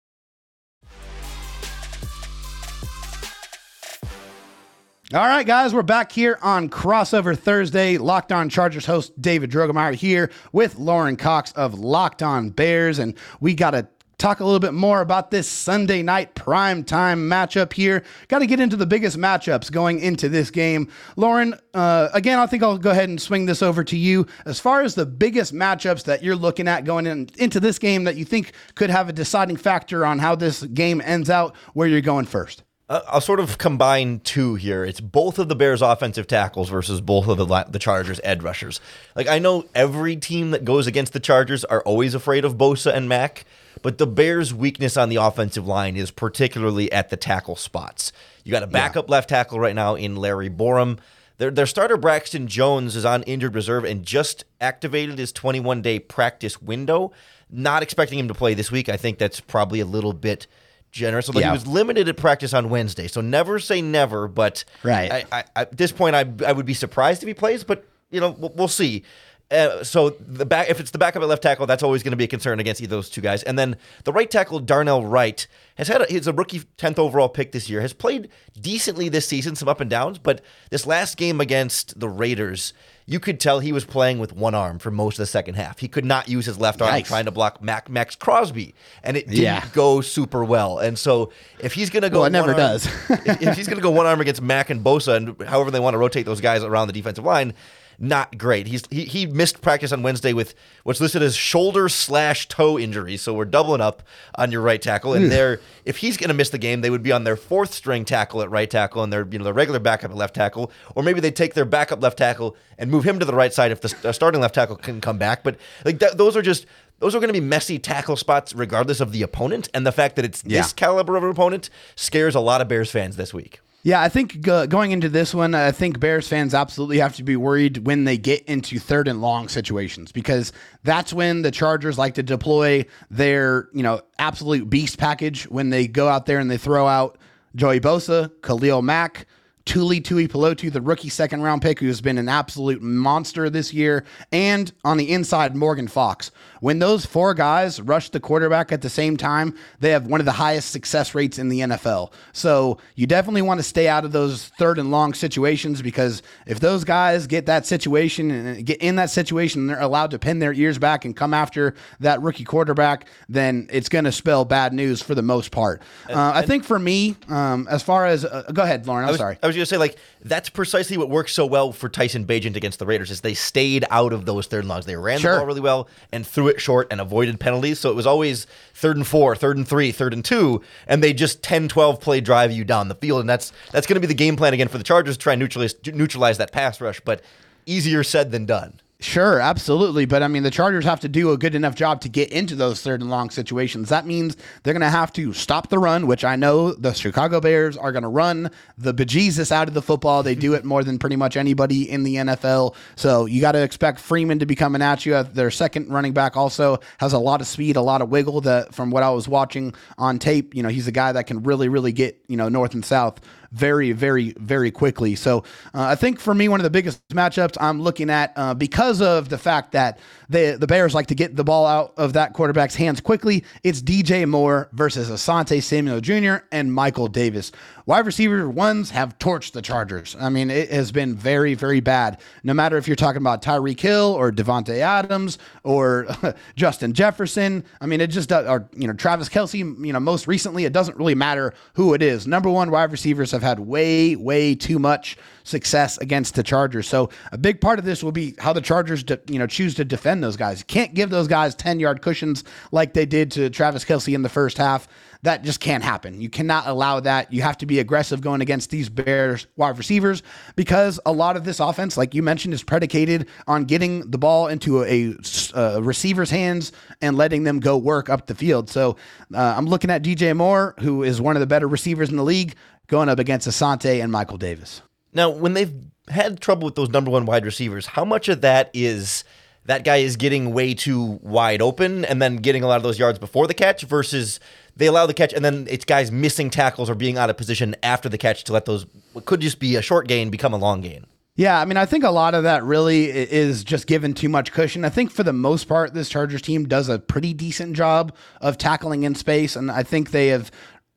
All 5.12 5.25
right, 5.25 5.44
guys, 5.44 5.74
we're 5.74 5.82
back 5.82 6.12
here 6.12 6.38
on 6.44 6.70
Crossover 6.70 7.36
Thursday. 7.36 7.98
Locked 7.98 8.32
On 8.32 8.48
Chargers 8.48 8.86
host 8.86 9.20
David 9.20 9.50
Droegemeier 9.50 9.96
here 9.96 10.30
with 10.51 10.78
Lauren 10.78 11.16
Cox 11.16 11.51
of 11.54 11.74
Locked 11.80 12.22
On 12.22 12.51
Bears, 12.51 13.00
and 13.00 13.16
we 13.39 13.56
got 13.56 13.72
to 13.72 13.88
talk 14.20 14.39
a 14.39 14.46
little 14.46 14.60
bit 14.60 14.75
more 14.75 15.01
about 15.01 15.32
this 15.32 15.50
Sunday 15.50 16.04
night 16.04 16.36
prime 16.36 16.84
time 16.84 17.28
matchup 17.28 17.74
here. 17.74 18.04
Got 18.28 18.39
to 18.39 18.46
get 18.46 18.60
into 18.60 18.75
the 18.75 18.86
biggest 18.86 19.18
matchups 19.18 19.72
going 19.72 20.00
into 20.00 20.30
this 20.30 20.51
game. 20.51 20.92
Lauren, 21.16 21.56
uh, 21.74 22.10
again, 22.13 22.38
I 22.38 22.46
think 22.46 22.62
I'll 22.62 22.78
go 22.78 22.92
ahead 22.92 23.10
and 23.10 23.20
swing 23.20 23.48
this 23.48 23.63
over 23.63 23.84
to 23.86 23.98
you. 23.98 24.28
As 24.46 24.60
far 24.60 24.84
as 24.84 24.94
the 24.94 25.08
biggest 25.08 25.56
matchups 25.56 26.04
that 26.04 26.22
you're 26.22 26.36
looking 26.36 26.68
at 26.68 26.86
going 26.86 27.08
in, 27.08 27.30
into 27.39 27.60
this 27.60 27.80
game 27.80 28.04
that 28.04 28.16
you 28.16 28.25
think 28.25 28.51
could 28.75 28.92
have 28.92 29.10
a 29.10 29.13
deciding 29.13 29.58
factor 29.58 30.06
on 30.06 30.20
how 30.20 30.36
this 30.36 30.62
game 30.62 31.01
ends 31.04 31.32
out, 31.32 31.56
where 31.74 31.88
you're 31.88 32.00
going 32.00 32.25
first. 32.25 32.62
Uh, 32.89 33.01
I'll 33.08 33.22
sort 33.22 33.39
of 33.39 33.60
combine 33.60 34.19
two 34.22 34.55
here. 34.55 34.84
It's 34.84 35.00
both 35.00 35.38
of 35.38 35.48
the 35.48 35.55
Bears' 35.55 35.84
offensive 35.84 36.25
tackles 36.25 36.69
versus 36.69 37.01
both 37.01 37.27
of 37.27 37.38
the 37.38 37.46
the 37.69 37.79
Chargers' 37.79 38.19
edge 38.24 38.41
rushers. 38.41 38.81
Like 39.15 39.27
I 39.27 39.38
know 39.38 39.65
every 39.75 40.15
team 40.15 40.51
that 40.51 40.65
goes 40.65 40.88
against 40.88 41.13
the 41.13 41.19
Chargers 41.19 41.63
are 41.63 41.84
always 41.84 42.15
afraid 42.15 42.46
of 42.46 42.58
Bosa 42.58 42.91
and 42.91 43.08
Mack, 43.08 43.46
but 43.84 44.00
the 44.00 44.08
Bears' 44.08 44.53
weakness 44.53 44.98
on 44.98 45.10
the 45.10 45.17
offensive 45.17 45.67
line 45.67 45.96
is 45.96 46.10
particularly 46.10 46.91
at 46.91 47.12
the 47.12 47.17
tackle 47.17 47.55
spots. 47.55 48.12
You 48.43 48.51
got 48.51 48.63
a 48.63 48.67
backup 48.67 49.08
yeah. 49.08 49.12
left 49.12 49.29
tackle 49.29 49.60
right 49.60 49.75
now 49.75 49.93
in 49.93 50.15
Larry 50.15 50.50
Borom. 50.50 50.98
Their, 51.38 51.51
their 51.51 51.67
starter 51.67 51.96
Braxton 51.96 52.48
Jones 52.48 52.96
is 52.96 53.05
on 53.05 53.24
injured 53.24 53.55
reserve 53.55 53.86
and 53.86 54.03
just 54.03 54.43
activated 54.60 55.19
his 55.19 55.31
21 55.31 55.84
day 55.84 56.00
practice 56.00 56.60
window. 56.60 57.12
Not 57.51 57.84
expecting 57.84 58.17
him 58.17 58.27
to 58.27 58.34
play 58.34 58.55
this 58.55 58.72
week. 58.72 58.89
I 58.89 58.98
think 58.98 59.19
that's 59.19 59.39
probably 59.39 59.79
a 59.79 59.86
little 59.86 60.13
bit 60.13 60.48
generous. 60.91 61.29
Although 61.29 61.41
yeah. 61.41 61.48
he 61.48 61.53
was 61.53 61.67
limited 61.67 62.08
at 62.10 62.17
practice 62.17 62.53
on 62.53 62.69
Wednesday, 62.69 63.08
so 63.08 63.22
never 63.22 63.60
say 63.60 63.81
never. 63.81 64.27
But 64.27 64.63
right 64.84 65.12
I, 65.12 65.25
I, 65.31 65.43
at 65.55 65.77
this 65.77 65.91
point, 65.91 66.15
I 66.15 66.25
I 66.46 66.51
would 66.51 66.65
be 66.65 66.74
surprised 66.74 67.24
if 67.24 67.27
he 67.27 67.34
plays, 67.34 67.63
but 67.63 67.86
you 68.12 68.19
know 68.19 68.31
we'll, 68.31 68.53
we'll 68.55 68.67
see. 68.67 69.03
Uh, 69.51 69.84
so 69.84 70.12
the 70.12 70.46
back, 70.46 70.69
if 70.69 70.79
it's 70.79 70.91
the 70.91 71.00
backup 71.00 71.24
at 71.24 71.27
left 71.27 71.41
tackle, 71.41 71.65
that's 71.65 71.81
always 71.81 72.03
going 72.03 72.12
to 72.12 72.17
be 72.17 72.25
a 72.25 72.27
concern 72.27 72.60
against 72.60 72.81
either 72.81 72.96
those 72.96 73.10
two 73.10 73.22
guys. 73.22 73.41
And 73.43 73.58
then 73.58 73.77
the 74.03 74.13
right 74.13 74.29
tackle, 74.29 74.60
Darnell 74.60 75.03
Wright, 75.03 75.48
has 75.75 75.88
had 75.88 76.01
a, 76.03 76.05
he's 76.05 76.27
a 76.27 76.34
rookie 76.34 76.62
tenth 76.77 77.00
overall 77.00 77.29
pick 77.29 77.51
this 77.51 77.67
year. 77.67 77.81
Has 77.81 77.93
played 77.93 78.29
decently 78.60 79.10
this 79.10 79.27
season, 79.27 79.55
some 79.55 79.67
up 79.67 79.79
and 79.79 79.89
downs, 79.89 80.19
but 80.19 80.41
this 80.69 80.86
last 80.86 81.17
game 81.17 81.41
against 81.41 82.00
the 82.00 82.08
Raiders, 82.08 82.74
you 83.10 83.20
could 83.20 83.39
tell 83.39 83.60
he 83.60 83.72
was 83.72 83.86
playing 83.86 84.20
with 84.20 84.34
one 84.34 84.54
arm 84.54 84.78
for 84.78 84.92
most 84.92 85.16
of 85.16 85.24
the 85.24 85.25
second 85.25 85.56
half. 85.56 85.80
He 85.80 85.88
could 85.88 86.06
not 86.06 86.30
use 86.30 86.46
his 86.46 86.60
left 86.60 86.80
arm 86.80 87.01
trying 87.01 87.25
to 87.25 87.32
block 87.32 87.60
Mac, 87.60 87.89
Maxx 87.89 88.16
Crosby, 88.16 88.75
and 89.01 89.18
it 89.18 89.28
didn't 89.28 89.42
yeah. 89.42 89.66
go 89.74 90.01
super 90.01 90.44
well. 90.44 90.78
And 90.78 90.98
so 90.98 91.32
if 91.60 91.74
he's 91.74 91.89
going 91.89 92.04
to 92.04 92.12
go, 92.12 92.20
well, 92.20 92.25
it 92.25 92.30
never 92.30 92.50
arm, 92.50 92.58
does. 92.58 92.86
if, 93.10 93.42
if 93.42 93.58
he's 93.58 93.68
going 93.68 93.80
to 93.80 93.82
go 93.82 93.89
one 93.89 94.06
arm 94.06 94.22
against 94.22 94.44
Mack 94.44 94.70
and 94.70 94.84
Bosa, 94.84 95.16
and 95.16 95.42
however 95.42 95.72
they 95.72 95.80
want 95.80 95.96
to 95.96 95.98
rotate 95.98 96.28
those 96.28 96.39
guys 96.39 96.63
around 96.63 96.86
the 96.86 96.94
defensive 96.94 97.25
line, 97.25 97.56
not 98.00 98.38
great. 98.38 98.68
He's 98.68 98.84
he, 98.89 99.06
he 99.06 99.25
missed 99.25 99.62
practice 99.62 99.91
on 99.91 100.03
Wednesday 100.03 100.34
with 100.34 100.56
what's 100.84 101.01
listed 101.01 101.22
as 101.22 101.36
shoulder 101.36 101.89
slash 101.89 102.48
toe 102.48 102.79
injury. 102.79 103.18
So 103.18 103.34
we're 103.34 103.46
doubling 103.46 103.82
up 103.82 104.03
on 104.36 104.51
your 104.51 104.62
right 104.62 104.82
tackle. 104.82 105.13
And 105.13 105.32
there, 105.32 105.60
if 105.86 105.98
he's 105.98 106.18
going 106.18 106.29
to 106.29 106.34
miss 106.34 106.50
the 106.50 106.58
game, 106.58 106.82
they 106.82 106.89
would 106.89 107.03
be 107.03 107.12
on 107.12 107.24
their 107.24 107.36
fourth 107.36 107.74
string 107.74 108.06
tackle 108.06 108.41
at 108.41 108.50
right 108.50 108.70
tackle 108.70 109.03
and 109.03 109.12
their 109.12 109.27
you 109.29 109.38
know 109.38 109.44
their 109.44 109.53
regular 109.53 109.79
backup 109.79 110.12
at 110.12 110.18
left 110.18 110.36
tackle, 110.36 110.72
or 110.96 111.03
maybe 111.03 111.20
they 111.20 111.32
take 111.32 111.53
their 111.53 111.65
backup 111.65 112.01
left 112.01 112.18
tackle 112.18 112.56
and 112.77 112.89
move 112.89 113.03
him 113.03 113.20
to 113.20 113.25
the 113.25 113.36
right 113.36 113.53
side 113.53 113.72
if 113.72 113.82
the 113.82 114.10
uh, 114.10 114.12
starting 114.12 114.41
left 114.41 114.56
tackle 114.56 114.75
can 114.75 115.01
come 115.01 115.18
back. 115.18 115.44
But 115.44 115.58
like 115.84 116.00
that, 116.00 116.18
those 116.18 116.38
are 116.38 116.41
just 116.41 116.65
those 117.00 117.15
are 117.15 117.20
going 117.20 117.34
to 117.34 117.39
be 117.39 117.46
messy 117.46 117.79
tackle 117.79 118.15
spots 118.15 118.53
regardless 118.53 119.00
of 119.00 119.12
the 119.12 119.22
opponent. 119.24 119.70
And 119.74 119.86
the 119.86 119.91
fact 119.91 120.15
that 120.15 120.25
it's 120.25 120.44
yeah. 120.46 120.62
this 120.62 120.74
caliber 120.74 121.15
of 121.15 121.24
an 121.24 121.29
opponent 121.29 121.70
scares 121.96 122.36
a 122.36 122.39
lot 122.39 122.62
of 122.62 122.68
Bears 122.68 122.91
fans 122.91 123.15
this 123.15 123.34
week. 123.34 123.62
Yeah, 123.82 124.02
I 124.02 124.10
think 124.10 124.42
go, 124.42 124.68
going 124.68 124.92
into 124.92 125.08
this 125.08 125.34
one, 125.34 125.56
I 125.56 125.72
think 125.72 126.02
Bears 126.02 126.28
fans 126.28 126.54
absolutely 126.54 127.00
have 127.00 127.16
to 127.16 127.24
be 127.24 127.38
worried 127.38 127.86
when 127.86 128.04
they 128.04 128.18
get 128.18 128.44
into 128.44 128.78
third 128.78 129.08
and 129.08 129.22
long 129.22 129.48
situations 129.48 130.12
because 130.12 130.52
that's 130.84 131.14
when 131.14 131.44
the 131.44 131.52
Chargers 131.52 131.98
like 131.98 132.16
to 132.16 132.24
deploy 132.24 132.86
their, 133.10 133.70
you 133.74 133.82
know, 133.82 134.02
absolute 134.18 134.70
beast 134.70 134.98
package 134.98 135.44
when 135.44 135.70
they 135.70 135.88
go 135.88 136.10
out 136.10 136.26
there 136.26 136.40
and 136.40 136.52
they 136.52 136.58
throw 136.58 136.88
out 136.88 137.18
Joey 137.56 137.80
Bosa, 137.80 138.30
Khalil 138.42 138.82
Mack, 138.82 139.26
Tuli 139.70 140.02
Tuipulotu, 140.02 140.72
the 140.72 140.82
rookie 140.82 141.10
second 141.10 141.42
round 141.42 141.62
pick, 141.62 141.80
who's 141.80 142.02
been 142.02 142.18
an 142.18 142.28
absolute 142.28 142.82
monster 142.82 143.50
this 143.50 143.72
year, 143.74 144.04
and 144.32 144.72
on 144.84 144.98
the 144.98 145.12
inside, 145.12 145.56
Morgan 145.56 145.88
Fox. 145.88 146.32
When 146.60 146.80
those 146.80 147.06
four 147.06 147.34
guys 147.34 147.82
rush 147.82 148.10
the 148.10 148.20
quarterback 148.20 148.72
at 148.72 148.82
the 148.82 148.89
same 148.89 149.18
time, 149.18 149.56
they 149.80 149.92
have 149.92 150.08
one 150.08 150.20
of 150.20 150.25
the 150.25 150.34
highest 150.34 150.72
success 150.72 151.16
rates 151.16 151.39
in 151.39 151.50
the 151.50 151.62
NFL. 151.62 152.12
So 152.34 152.78
you 152.96 153.08
definitely 153.08 153.42
want 153.42 153.60
to 153.60 153.63
stay 153.63 153.88
out 153.88 154.06
of 154.06 154.12
those 154.12 154.50
third 154.60 154.78
and 154.78 154.92
long 154.92 155.13
situations 155.13 155.82
because 155.82 156.22
if 156.46 156.60
those 156.60 156.84
guys 156.84 157.28
get 157.28 157.46
that 157.46 157.66
situation 157.66 158.32
and 158.32 158.66
get 158.66 158.82
in 158.82 158.96
that 158.98 159.10
situation, 159.10 159.62
and 159.62 159.70
they're 159.70 159.80
allowed 159.80 160.12
to 160.12 160.20
pin 160.20 160.39
their 160.39 160.54
ears 160.54 160.78
back 160.78 161.06
and 161.06 161.16
come 161.16 161.34
after 161.34 161.75
that 162.00 162.22
rookie 162.22 162.44
quarterback, 162.44 163.08
then 163.28 163.68
it's 163.72 163.89
going 163.89 164.06
to 164.06 164.12
spell 164.12 164.46
bad 164.46 164.74
news 164.74 165.01
for 165.01 165.16
the 165.16 165.22
most 165.22 165.51
part. 165.51 165.82
Uh, 166.10 166.32
I 166.36 166.46
think 166.46 166.63
for 166.63 166.80
me, 166.80 167.16
um, 167.30 167.68
as 167.70 167.84
far 167.84 168.06
as 168.06 168.25
uh, 168.25 168.44
go 168.54 168.63
ahead, 168.63 168.86
Lauren. 168.88 169.04
I'm 169.04 169.10
I 169.10 169.12
was, 169.12 169.20
sorry. 169.20 169.38
I 169.42 169.48
was 169.48 169.56
going 169.56 169.63
to 169.63 169.70
say 169.70 169.78
like 169.78 169.98
that's 170.24 170.50
precisely 170.50 170.98
what 170.98 171.10
works 171.10 171.34
so 171.34 171.46
well 171.46 171.72
for 171.72 171.88
Tyson 171.89 172.25
Bagent 172.25 172.56
against 172.56 172.80
the 172.80 172.86
Raiders 172.86 173.12
is 173.12 173.22
they 173.22 173.34
stayed 173.34 173.86
out 173.89 174.13
of 174.13 174.25
those 174.25 174.48
third 174.48 174.60
and 174.60 174.70
longs. 174.70 174.86
They 174.86 174.96
ran 174.96 175.20
sure. 175.20 175.34
the 175.34 175.38
ball 175.39 175.48
really 175.48 175.62
well 175.62 175.88
and 176.12 176.25
threw 176.25 176.49
it 176.50 176.60
short 176.60 176.88
and 176.91 177.00
avoided 177.00 177.39
penalties. 177.39 177.79
So 177.79 177.89
it 177.89 177.96
was 177.96 178.06
always 178.06 178.46
third 178.74 178.98
and 178.98 179.08
four, 179.08 179.36
third 179.36 179.58
and 179.58 179.68
three, 179.68 179.91
third 179.91 180.13
and 180.13 180.24
two, 180.24 180.62
and 180.88 181.03
they 181.03 181.13
just 181.13 181.41
10, 181.44 181.70
12 181.70 182.01
play 182.01 182.20
drive 182.22 182.51
you 182.51 182.63
down 182.63 182.88
the 182.89 182.96
field. 182.96 183.22
And 183.22 183.29
that's 183.29 183.53
that's 183.72 183.88
going 183.88 183.96
to 183.96 184.01
be 184.01 184.08
the 184.08 184.13
game 184.13 184.36
plan 184.36 184.53
again 184.53 184.68
for 184.68 184.77
the 184.77 184.84
Chargers 184.84 185.18
to 185.18 185.22
try 185.22 185.34
and 185.34 185.39
neutralize 185.39 185.75
neutralize 185.86 186.38
that 186.38 186.51
pass 186.51 186.82
rush. 186.82 187.00
But 187.00 187.22
easier 187.65 188.03
said 188.03 188.32
than 188.32 188.46
done. 188.46 188.82
Sure, 189.01 189.39
absolutely. 189.39 190.06
But 190.06 190.24
I 190.24 190.27
mean, 190.27 190.44
the 190.44 190.51
Chargers 190.51 190.84
have 190.84 191.00
to 191.00 191.08
do 191.08 191.32
a 191.32 191.38
good 191.38 191.56
enough 191.56 191.74
job 191.74 192.01
to 192.01 192.10
get 192.10 192.34
into 192.34 192.53
those 192.53 192.82
third 192.82 193.00
and 193.00 193.10
long 193.10 193.29
situations. 193.29 193.88
That 193.88 194.06
means 194.06 194.36
they're 194.63 194.74
going 194.74 194.82
to 194.82 194.89
have 194.89 195.13
to 195.13 195.32
stop 195.32 195.70
the 195.70 195.79
run, 195.79 196.06
which 196.06 196.25
I 196.25 196.36
know 196.36 196.74
the 196.74 196.91
Chicago 196.91 197.39
Bears 197.39 197.77
are 197.77 197.94
going 197.94 198.03
to 198.03 198.10
run 198.10 198.51
the 198.77 198.94
bejesus 198.94 199.53
out 199.53 199.70
of 199.70 199.74
the 199.74 199.82
football. 199.82 200.22
They 200.22 200.36
do 200.36 200.53
it 200.53 200.65
more 200.65 200.84
than 200.84 201.00
pretty 201.00 201.15
much 201.15 201.38
anybody 201.38 201.89
in 201.89 202.03
the 202.03 202.15
NFL. 202.15 202.75
So 202.98 203.25
you 203.25 203.39
got 203.39 203.53
to 203.53 203.63
expect 203.63 204.01
Freeman 204.01 204.39
to 204.39 204.46
be 204.46 204.56
coming 204.56 204.82
at 204.82 205.06
you. 205.06 205.15
Uh, 205.15 205.24
their 205.24 205.50
second 205.50 205.88
running 205.89 206.12
back 206.12 206.36
also 206.36 206.79
has 206.98 207.13
a 207.13 207.20
lot 207.20 207.39
of 207.39 207.48
speed, 207.48 207.77
a 207.77 207.82
lot 207.82 208.01
of 208.01 208.10
wiggle. 208.10 208.41
That 208.41 208.75
from 208.75 208.91
what 208.91 209.03
I 209.03 209.12
was 209.12 209.29
watching 209.29 209.74
on 209.98 210.20
tape, 210.20 210.53
you 210.53 210.62
know, 210.62 210.70
he's 210.70 210.89
a 210.89 210.91
guy 210.91 211.13
that 211.13 211.25
can 211.25 211.41
really, 211.44 211.70
really 211.70 211.94
get 211.94 212.22
you 212.27 212.36
know 212.36 212.50
north 212.50 212.74
and 212.74 212.84
south 212.84 213.22
very, 213.51 213.91
very, 213.91 214.34
very 214.38 214.72
quickly. 214.72 215.15
So 215.15 215.39
uh, 215.74 215.84
I 215.84 215.96
think 215.96 216.20
for 216.20 216.34
me, 216.34 216.50
one 216.50 216.60
of 216.60 216.63
the 216.63 216.70
biggest 216.70 217.08
matchups 217.10 217.58
I'm 217.60 217.82
looking 217.82 218.10
at 218.10 218.34
uh, 218.36 218.53
because 218.53 219.01
of 219.01 219.29
the 219.29 219.38
fact 219.38 219.72
that 219.74 220.00
the 220.29 220.58
the 220.60 220.68
Bears 220.68 220.94
like 220.94 221.08
to 221.08 221.15
get 221.15 221.36
the 221.36 221.44
ball 221.44 221.65
out 221.65 221.94
of 221.98 222.13
that 222.13 222.34
quarterback's 222.34 222.75
hands 222.75 223.01
quickly. 223.01 223.44
It's 223.63 223.82
DJ 223.82 224.27
Moore 224.27 224.70
versus 224.74 225.10
Asante 225.10 225.62
Samuel 225.62 226.01
Jr. 226.01 226.46
and 226.51 226.74
Michael 226.74 227.08
Davis. 227.08 227.51
Wide 227.86 228.06
receiver 228.06 228.48
ones 228.48 228.91
have 228.91 229.18
torched 229.18 229.53
the 229.53 229.63
Chargers. 229.63 230.15
I 230.20 230.29
mean, 230.29 230.51
it 230.51 230.70
has 230.70 230.91
been 230.91 231.15
very, 231.15 231.56
very 231.56 231.79
bad. 231.79 232.22
No 232.44 232.53
matter 232.53 232.77
if 232.77 232.88
you're 232.88 232.96
talking 232.96 233.22
about 233.22 233.41
Tyreek 233.41 233.79
Hill 233.79 234.13
or 234.13 234.32
Davante 234.32 234.77
Adams 234.77 235.39
or 235.63 236.08
Justin 236.56 236.94
Jefferson. 236.94 237.63
I 237.82 237.86
mean, 237.86 238.01
it 238.01 238.08
just 238.08 238.29
does, 238.29 238.48
or 238.48 238.70
you 238.75 238.88
know 238.88 238.94
Travis 238.94 239.29
Kelce. 239.29 239.58
You 239.58 239.94
know, 239.94 240.00
most 240.00 240.27
recently, 240.27 240.65
it 240.65 240.74
doesn't 240.74 240.98
really 240.98 241.15
matter 241.15 241.53
who 241.74 241.94
it 241.94 242.01
is. 242.01 242.27
Number 242.27 242.50
one 242.50 242.72
wide 242.72 242.91
receivers 242.91 243.32
have 243.32 243.38
had 243.43 243.60
way, 243.60 244.15
way 244.15 244.55
too 244.55 244.79
much 244.79 245.17
success 245.43 245.98
against 245.98 246.36
the 246.36 246.43
Chargers. 246.43 246.88
So 246.88 247.10
a 247.31 247.38
big 247.38 247.60
part 247.60 247.79
of 247.79 247.86
this 247.86 248.03
will 248.03 248.12
be 248.12 248.36
how 248.39 248.53
the 248.53 248.62
Chargers, 248.62 249.03
de- 249.03 249.19
you 249.27 249.39
know, 249.39 249.48
choose 249.48 249.75
to 249.75 249.86
defend 249.86 250.24
those 250.24 250.38
guys. 250.38 250.60
You 250.60 250.65
can't 250.65 250.93
give 250.93 251.10
those 251.10 251.27
guys 251.27 251.55
10 251.55 251.79
yard 251.79 252.01
cushions 252.01 252.43
like 252.72 252.93
they 252.93 253.05
did 253.05 253.31
to 253.31 253.50
Travis 253.50 253.84
Kelce 253.84 254.13
in 254.13 254.22
the 254.22 254.29
first 254.29 254.58
half. 254.58 254.88
That 255.24 255.43
just 255.43 255.60
can't 255.60 255.84
happen. 255.84 256.22
You 256.22 256.29
cannot 256.29 256.65
allow 256.67 257.01
that. 257.01 257.34
You 257.34 257.41
have 257.41 257.58
to 257.58 257.65
be 257.65 257.79
aggressive 257.79 258.22
going 258.22 258.39
against 258.39 258.69
these 258.69 258.88
Bears 258.88 259.48
wide 259.58 259.77
receivers 259.77 260.24
because 260.55 260.98
a 261.05 261.12
lot 261.12 261.36
of 261.36 261.43
this 261.43 261.60
offense, 261.60 261.98
like 261.98 262.15
you 262.15 262.24
mentioned, 262.24 262.53
is 262.53 262.63
predicated 262.63 263.27
on 263.46 263.65
getting 263.65 264.10
the 264.10 264.17
ball 264.17 264.48
into 264.48 264.86
a, 264.86 265.13
a 265.55 265.81
receiver's 265.81 266.29
hands 266.29 266.72
and 267.01 267.17
letting 267.17 267.43
them 267.43 267.60
go 267.60 267.75
work 267.75 268.10
up 268.10 268.27
the 268.27 268.36
field. 268.36 268.69
So 268.69 268.96
uh, 269.34 269.55
I'm 269.58 269.65
looking 269.65 269.89
at 269.89 270.03
DJ 270.03 270.34
Moore, 270.38 270.74
who 270.79 271.03
is 271.03 271.19
one 271.19 271.36
of 271.36 271.41
the 271.41 271.48
better 271.48 271.67
receivers 271.67 272.10
in 272.10 272.15
the 272.15 272.24
league, 272.24 272.55
going 272.89 273.08
up 273.08 273.19
against 273.19 273.48
Asante 273.48 274.03
and 274.03 274.12
Michael 274.12 274.38
Davis. 274.38 274.81
Now, 275.13 275.29
when 275.29 275.53
they've 275.53 275.74
had 276.10 276.41
trouble 276.41 276.65
with 276.65 276.75
those 276.75 276.89
number 276.89 277.10
one 277.10 277.25
wide 277.25 277.46
receivers, 277.46 277.86
how 277.86 278.03
much 278.03 278.27
of 278.27 278.41
that 278.41 278.69
is 278.74 279.24
that 279.65 279.84
guy 279.84 279.98
is 279.98 280.15
getting 280.17 280.51
way 280.53 280.74
too 280.74 281.19
wide 281.22 281.62
open 281.62 282.03
and 282.05 282.22
then 282.22 282.38
getting 282.38 282.63
a 282.63 282.67
lot 282.67 282.77
of 282.77 282.84
those 282.84 283.00
yards 283.00 283.19
before 283.19 283.48
the 283.48 283.53
catch 283.53 283.84
versus 283.84 284.39
they 284.75 284.88
allow 284.88 285.05
the 285.05 285.13
catch 285.13 285.31
and 285.31 285.46
then 285.46 285.67
it's 285.69 285.86
guys 285.86 286.12
missing 286.12 286.50
tackles 286.50 286.89
or 286.89 286.96
being 286.96 287.17
out 287.17 287.29
of 287.29 287.38
position 287.38 287.75
after 287.84 288.10
the 288.10 288.17
catch 288.17 288.43
to 288.46 288.53
let 288.53 288.65
those 288.65 288.86
what 289.13 289.25
could 289.25 289.41
just 289.41 289.60
be 289.60 289.75
a 289.75 289.81
short 289.81 290.08
gain 290.08 290.29
become 290.29 290.53
a 290.53 290.58
long 290.58 290.81
gain? 290.81 291.05
Yeah, 291.36 291.62
I 291.62 291.63
mean, 291.63 291.77
I 291.77 291.86
think 291.86 292.03
a 292.03 292.10
lot 292.10 292.34
of 292.34 292.43
that 292.43 292.63
really 292.63 293.05
is 293.05 293.63
just 293.63 293.88
given 293.88 294.13
too 294.13 294.27
much 294.27 294.51
cushion. 294.51 294.84
I 294.84 294.89
think 294.89 295.10
for 295.10 295.24
the 295.24 295.31
most 295.31 295.69
part, 295.69 295.93
this 295.93 296.10
Chargers 296.10 296.41
team 296.41 296.67
does 296.67 296.89
a 296.89 297.00
pretty 297.00 297.34
decent 297.34 297.77
job 297.77 298.13
of 298.41 298.58
tackling 298.58 299.03
in 299.03 299.15
space, 299.15 299.55
and 299.55 299.72
I 299.72 299.84
think 299.84 300.12
they 300.12 300.27
have 300.27 300.51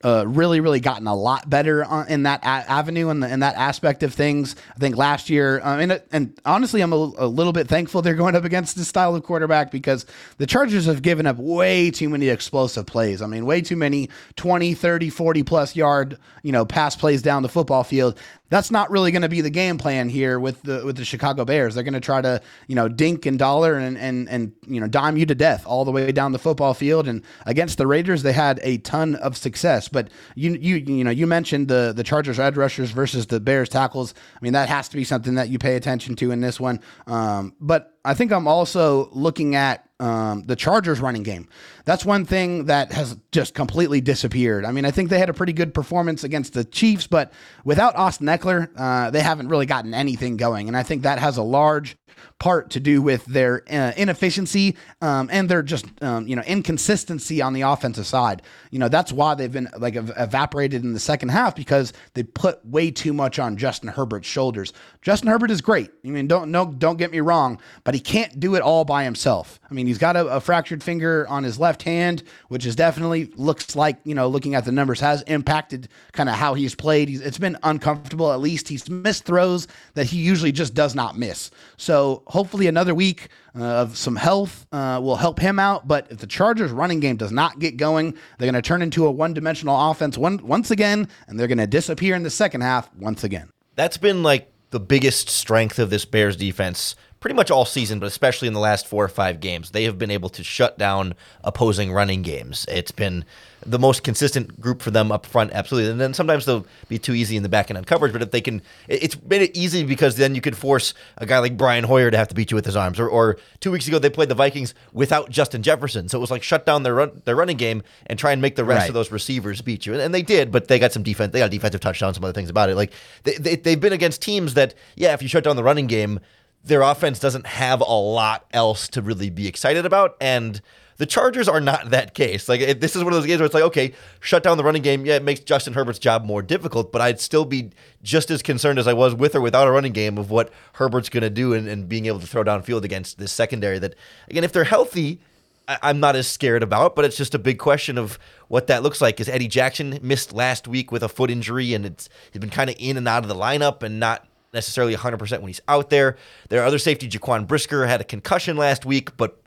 uh, 0.05 0.25
really, 0.27 0.61
really 0.61 0.81
gotten 0.81 1.07
a 1.07 1.15
lot 1.15 1.49
better 1.49 1.87
in 2.09 2.25
that 2.25 2.43
a- 2.43 2.71
avenue 2.71 3.09
and 3.09 3.23
in, 3.25 3.31
in, 3.31 3.41
that 3.41 3.55
aspect 3.57 4.03
of 4.03 4.13
things. 4.13 4.57
I 4.75 4.79
think 4.79 4.97
last 4.97 5.31
year, 5.31 5.61
uh, 5.61 5.79
and, 5.79 6.03
and 6.11 6.39
honestly, 6.45 6.81
I'm 6.81 6.93
a, 6.93 6.97
a, 6.97 7.27
little 7.27 7.53
bit 7.53 7.69
thankful 7.69 8.03
they're 8.03 8.15
going 8.15 8.35
up 8.35 8.45
against 8.45 8.77
this 8.77 8.89
style 8.89 9.15
of 9.15 9.23
quarterback 9.23 9.71
because 9.71 10.07
the 10.39 10.47
Chargers 10.47 10.87
have 10.87 11.03
given 11.03 11.27
up 11.27 11.37
way 11.37 11.91
too 11.91 12.09
many 12.09 12.29
explosive 12.29 12.87
plays. 12.87 13.23
I 13.23 13.27
mean, 13.27 13.47
way 13.47 13.61
too 13.61 13.77
many 13.77 14.11
20, 14.37 14.75
30, 14.75 15.11
40 15.11 15.43
plus 15.43 15.77
yard, 15.77 16.19
you 16.43 16.53
know, 16.53 16.65
pass 16.65 16.97
plays 16.97 17.23
down 17.23 17.43
the 17.43 17.49
football 17.49 17.85
field 17.85 18.19
that's 18.53 18.71
not 18.71 18.91
really 18.91 19.11
going 19.11 19.23
to 19.23 19.31
be 19.31 19.41
the 19.41 19.49
game 19.49 19.79
plan 19.79 20.11
here 20.11 20.39
with 20.39 20.61
the 20.61 20.85
with 20.85 20.97
the 20.97 21.07
Chicago 21.07 21.43
Bears. 21.47 21.75
They're 21.75 21.83
going 21.83 21.95
to 21.95 22.01
try 22.01 22.21
to 22.21 22.43
you 22.67 22.75
know 22.75 22.87
dink 22.87 23.25
and 23.25 23.39
dollar 23.39 23.79
and 23.79 23.97
and 23.97 24.29
and 24.29 24.53
you 24.67 24.79
know 24.79 24.87
dime 24.87 25.17
you 25.17 25.25
to 25.25 25.35
death 25.35 25.65
all 25.67 25.87
the 25.87 25.91
way 25.91 26.13
down 26.13 26.33
the 26.33 26.39
football 26.39 26.75
field. 26.75 27.09
And 27.09 27.23
against 27.47 27.79
the 27.79 27.87
Raiders, 27.87 28.23
they 28.23 28.35
had 28.35 28.61
a 28.63 28.77
ton 28.79 29.15
of 29.15 29.39
success. 29.39 29.89
But 29.89 30.11
you 30.35 30.53
you 30.53 30.77
you 30.77 31.03
know 31.03 31.11
you 31.11 31.27
mentioned 31.27 31.69
the 31.69 31.95
the 31.97 32.05
Chargers 32.05 32.39
edge 32.39 32.59
rushers 32.59 32.91
versus 32.91 33.27
the 33.27 33.41
Bears 33.41 33.71
tackles. 33.71 34.13
I 34.37 34.39
mean 34.43 34.53
that 34.53 34.69
has 34.69 34.87
to 34.91 34.97
be 34.97 35.05
something 35.05 35.37
that 35.37 35.49
you 35.49 35.59
pay 35.59 35.77
attention 35.77 36.15
to 36.17 36.31
in 36.31 36.43
this 36.43 36.61
one. 36.61 36.81
Um, 37.07 37.55
but 37.59 37.92
I 38.05 38.15
think 38.15 38.33
I'm 38.33 38.49
also 38.49 39.09
looking 39.13 39.55
at 39.55 39.89
um, 40.01 40.43
the 40.43 40.57
Chargers 40.57 41.01
running 41.01 41.23
game. 41.23 41.49
That's 41.85 42.05
one 42.05 42.25
thing 42.25 42.65
that 42.67 42.93
has 42.93 43.17
just 43.31 43.55
completely 43.55 44.01
disappeared. 44.01 44.65
I 44.65 44.73
mean, 44.73 44.85
I 44.85 44.91
think 44.91 45.11
they 45.11 45.21
had 45.21 45.31
a 45.31 45.35
pretty 45.35 45.53
good 45.53 45.73
performance 45.73 46.25
against 46.25 46.55
the 46.55 46.65
Chiefs, 46.65 47.07
but 47.07 47.33
without 47.65 47.95
Austin 47.95 48.27
Ekeler, 48.27 48.69
uh, 48.77 49.11
they 49.11 49.21
haven't 49.21 49.49
really 49.49 49.67
gotten 49.67 49.95
anything 49.95 50.37
going. 50.37 50.67
And 50.67 50.77
I 50.77 50.83
think 50.83 51.03
that 51.03 51.21
has 51.21 51.37
a 51.37 51.43
large 51.43 51.97
part 52.39 52.71
to 52.71 52.81
do 52.81 53.01
with 53.01 53.25
their 53.27 53.63
uh, 53.71 53.93
inefficiency 53.97 54.77
um, 55.01 55.29
and 55.33 55.49
their 55.49 55.63
just 55.63 55.87
um, 56.03 56.27
you 56.27 56.37
know 56.37 56.43
inconsistency 56.43 57.41
on 57.41 57.53
the 57.53 57.63
offensive 57.63 58.07
side. 58.07 58.43
You 58.71 58.79
know 58.79 58.89
that's 58.89 59.13
why 59.13 59.35
they've 59.35 59.53
been 59.53 59.69
like 59.79 59.97
ev- 59.97 60.13
evaporated 60.17 60.85
in 60.85 60.93
the 60.93 61.01
second 61.01 61.31
half 61.31 61.55
because 61.55 61.93
they 62.15 62.23
put 62.23 62.65
way 62.67 62.91
too 62.91 63.13
much 63.13 63.39
on 63.39 63.57
Justin 63.57 63.89
Herbert's 63.89 64.29
shoulders. 64.29 64.73
Justin 65.03 65.29
Herbert 65.29 65.51
is 65.51 65.61
great. 65.61 65.91
I 66.05 66.09
mean, 66.09 66.27
don't 66.27 66.51
no 66.51 66.67
don't 66.67 66.97
get 66.97 67.11
me 67.11 67.21
wrong, 67.21 67.61
but 67.85 67.95
he 67.95 68.01
can't 68.01 68.39
do 68.41 68.55
it 68.55 68.63
all 68.63 68.85
by 68.85 69.05
himself. 69.05 69.61
I 69.71 69.75
mean, 69.75 69.87
he's 69.87 69.99
got 69.99 70.17
a, 70.17 70.27
a 70.27 70.41
fractured 70.41 70.83
finger 70.83 71.27
on 71.29 71.45
his 71.45 71.59
left 71.59 71.83
hand, 71.83 72.23
which 72.49 72.67
is 72.67 72.77
definitely 72.77 73.33
looks 73.37 73.77
like 73.77 73.99
you 74.05 74.15
know 74.15 74.29
looking 74.29 74.55
at 74.55 74.65
the 74.65 74.73
numbers 74.73 75.01
has 75.01 75.23
impacted 75.23 75.89
kind 76.13 76.29
of 76.29 76.35
how 76.35 76.55
he's 76.55 76.75
played. 76.75 77.09
He's, 77.09 77.21
it's 77.21 77.39
been 77.39 77.57
uncomfortable. 77.63 78.33
At 78.33 78.41
least 78.41 78.69
he's 78.69 78.89
missed 78.91 79.25
throws 79.25 79.69
that 79.95 80.07
he 80.07 80.19
usually 80.19 80.53
just 80.53 80.75
does 80.75 80.95
not 80.95 81.17
miss. 81.17 81.51
So 81.77 82.02
hopefully 82.27 82.67
another 82.67 82.95
week 82.95 83.29
uh, 83.59 83.63
of 83.65 83.97
some 83.97 84.17
health 84.17 84.67
uh, 84.73 85.01
will 85.03 85.17
help 85.17 85.39
him 85.39 85.59
out. 85.59 85.87
But 85.87 86.07
if 86.11 86.19
the 86.19 86.27
Chargers 86.27 86.71
running 86.71 87.01
game 87.01 87.17
does 87.17 87.33
not 87.33 87.59
get 87.59 87.77
going, 87.77 88.13
they're 88.39 88.51
going 88.51 88.55
to 88.55 88.63
turn 88.63 88.83
into 88.83 89.07
a 89.07 89.11
one 89.11 89.35
dimensional 89.35 89.91
offense 89.91 90.17
one, 90.19 90.39
once 90.47 90.71
again, 90.71 91.09
and 91.27 91.39
they're 91.39 91.49
going 91.49 91.59
to 91.59 91.67
disappear 91.67 92.15
in 92.15 92.23
the 92.23 92.31
second 92.31 92.63
half 92.63 92.93
once 92.95 93.25
again. 93.25 93.51
That's 93.75 93.97
been 93.97 94.23
like 94.23 94.53
the 94.71 94.81
biggest 94.81 95.29
strength 95.29 95.79
of 95.79 95.91
this 95.91 96.05
Bears 96.05 96.37
defense 96.37 96.97
pretty 97.23 97.37
much 97.37 97.53
all 97.53 97.65
season, 97.65 98.01
but 98.01 98.07
especially 98.07 98.49
in 98.49 98.53
the 98.53 98.61
last 98.61 98.87
four 98.87 99.05
or 99.05 99.09
five 99.09 99.39
games. 99.39 99.71
They 99.71 99.85
have 99.85 99.97
been 99.97 100.11
able 100.11 100.29
to 100.31 100.43
shut 100.43 100.77
down 100.77 101.15
opposing 101.45 101.93
running 101.93 102.21
games. 102.23 102.67
It's 102.69 102.91
been 102.91 103.25
the 103.65 103.79
most 103.79 104.03
consistent 104.03 104.61
group 104.61 104.83
for 104.83 104.91
them 104.91 105.13
up 105.13 105.25
front, 105.25 105.53
absolutely. 105.53 105.93
And 105.93 106.01
then 106.01 106.15
sometimes 106.15 106.47
they'll 106.47 106.67
be 106.89 106.99
too 106.99 107.15
easy 107.15 107.37
in 107.37 107.45
the 107.45 107.49
back 107.49 107.71
end 107.71 107.79
on 107.79 107.85
coverage, 107.85 108.13
but 108.13 108.23
if 108.23 108.33
they 108.33 108.41
can, 108.41 108.61
it's 108.89 109.17
made 109.23 109.41
it 109.41 109.57
easy 109.57 109.85
because 109.85 110.17
then 110.17 110.35
you 110.35 110.41
could 110.41 110.57
force 110.57 110.95
a 111.17 111.25
guy 111.25 111.39
like 111.39 111.57
Brian 111.57 111.85
Hoyer 111.85 112.11
to 112.11 112.17
have 112.17 112.27
to 112.27 112.35
beat 112.35 112.51
you 112.51 112.57
with 112.57 112.67
his 112.67 112.75
arms. 112.75 112.99
Or, 112.99 113.09
or 113.09 113.39
two 113.61 113.71
weeks 113.71 113.87
ago, 113.87 114.01
they 114.01 114.11
played 114.11 114.29
the 114.29 114.35
Vikings 114.35 114.75
without 114.93 115.31
Justin 115.31 115.63
Jefferson. 115.63 116.09
So 116.09 116.19
it 116.19 116.21
was 116.21 116.33
like 116.33 116.43
shut 116.43 116.67
down 116.67 116.83
their 116.83 116.95
run, 116.97 117.23
their 117.25 117.37
running 117.37 117.57
game 117.57 117.85
and 118.07 118.19
try 118.19 118.33
and 118.33 118.43
make 118.43 118.57
the 118.57 118.65
rest 118.65 118.81
right. 118.81 118.89
of 118.89 118.95
those 118.95 119.13
receivers 119.13 119.63
beat 119.63 119.87
you. 119.87 119.93
And, 119.93 120.03
and, 120.03 120.13
they 120.13 120.23
did, 120.23 120.51
but 120.51 120.67
they 120.67 120.81
got 120.81 120.93
some 120.93 121.05
defense. 121.05 121.33
They 121.33 121.39
got 121.39 121.47
a 121.47 121.51
defensive 121.51 121.81
touchdown, 121.81 122.15
some 122.15 122.25
other 122.25 122.33
things 122.33 122.51
about 122.51 122.69
it. 122.69 122.75
Like 122.75 122.93
they, 123.23 123.35
they, 123.37 123.55
they've 123.55 123.81
been 123.81 123.93
against 123.93 124.23
teams 124.23 124.55
that, 124.55 124.75
yeah, 124.97 125.13
if 125.13 125.23
you 125.23 125.29
shut 125.29 125.45
down 125.45 125.55
the 125.55 125.63
running 125.63 125.87
game, 125.87 126.19
their 126.65 126.83
offense 126.83 127.19
doesn't 127.19 127.47
have 127.47 127.81
a 127.81 127.85
lot 127.85 128.47
else 128.53 128.89
to 128.89 129.03
really 129.03 129.31
be 129.31 129.47
excited 129.47 129.85
about. 129.85 130.17
And 130.21 130.61
the 130.99 131.07
Chargers 131.07 131.49
are 131.49 131.61
not 131.61 131.91
that 131.91 132.15
case. 132.15 132.49
Like 132.49 132.61
it, 132.61 132.81
this 132.81 132.95
is 132.95 133.03
one 133.03 133.13
of 133.13 133.17
those 133.17 133.27
games 133.27 133.41
where 133.41 133.47
it's 133.47 133.55
like, 133.55 133.65
okay, 133.65 133.93
shut 134.21 134.43
down 134.43 134.57
the 134.57 134.65
running 134.65 134.83
game. 134.83 135.05
Yeah, 135.05 135.17
it 135.17 135.25
makes 135.25 135.41
Justin 135.41 135.73
Herbert's 135.73 135.99
job 135.99 136.25
more 136.25 136.43
difficult, 136.43 136.93
but 136.93 137.01
I'd 137.01 137.21
still 137.21 137.45
be 137.45 137.71
just 138.03 138.31
as 138.31 138.43
concerned 138.43 138.79
as 138.79 138.87
I 138.87 138.93
was 138.93 139.15
with 139.15 139.35
or 139.35 139.41
without 139.41 139.67
a 139.67 139.73
running 139.73 139.93
game 139.93 140.19
of 140.19 140.31
what 140.31 140.53
Herbert's 140.75 141.09
going 141.09 141.23
to 141.23 141.31
do 141.31 141.55
and, 141.55 141.67
and 141.67 141.89
being 141.89 142.07
able 142.07 142.21
to 142.21 142.27
throw 142.27 142.45
downfield 142.45 142.85
against 142.85 143.19
this 143.19 143.33
secondary. 143.33 143.79
That 143.79 143.95
again, 144.29 144.45
if 144.45 144.53
they're 144.53 144.65
healthy. 144.65 145.21
I'm 145.69 146.01
not 146.01 146.17
as 146.17 146.27
scared 146.27 146.65
about, 146.65 146.97
but 146.97 147.05
it's 147.05 147.17
just 147.17 147.37
a 147.37 147.39
big 147.39 147.61
question 147.61 147.97
of 147.97 148.19
what 148.49 148.67
that 148.67 148.83
looks 148.83 149.01
like. 149.01 149.15
Because 149.15 149.29
Eddie 149.29 149.47
Jackson 149.47 149.97
missed 150.03 150.33
last 150.33 150.67
week 150.67 150.91
with 150.91 151.05
a 151.05 151.09
foot 151.09 151.31
injury, 151.31 151.73
and 151.73 151.87
it's 151.87 152.09
he's 152.33 152.41
been 152.41 152.51
kind 152.51 152.69
of 152.69 152.75
in 152.81 152.97
and 152.97 153.07
out 153.07 153.23
of 153.23 153.29
the 153.29 153.37
lineup 153.37 153.85
and 153.85 154.01
not 154.01 154.27
necessarily 154.53 154.95
100% 154.95 155.39
when 155.39 155.49
he's 155.49 155.61
out 155.69 155.91
there. 155.91 156.17
Their 156.49 156.65
other 156.65 156.79
safety, 156.79 157.09
Jaquan 157.09 157.47
Brisker, 157.47 157.87
had 157.87 158.01
a 158.01 158.05
concussion 158.05 158.57
last 158.57 158.85
week, 158.85 159.17
but 159.17 159.42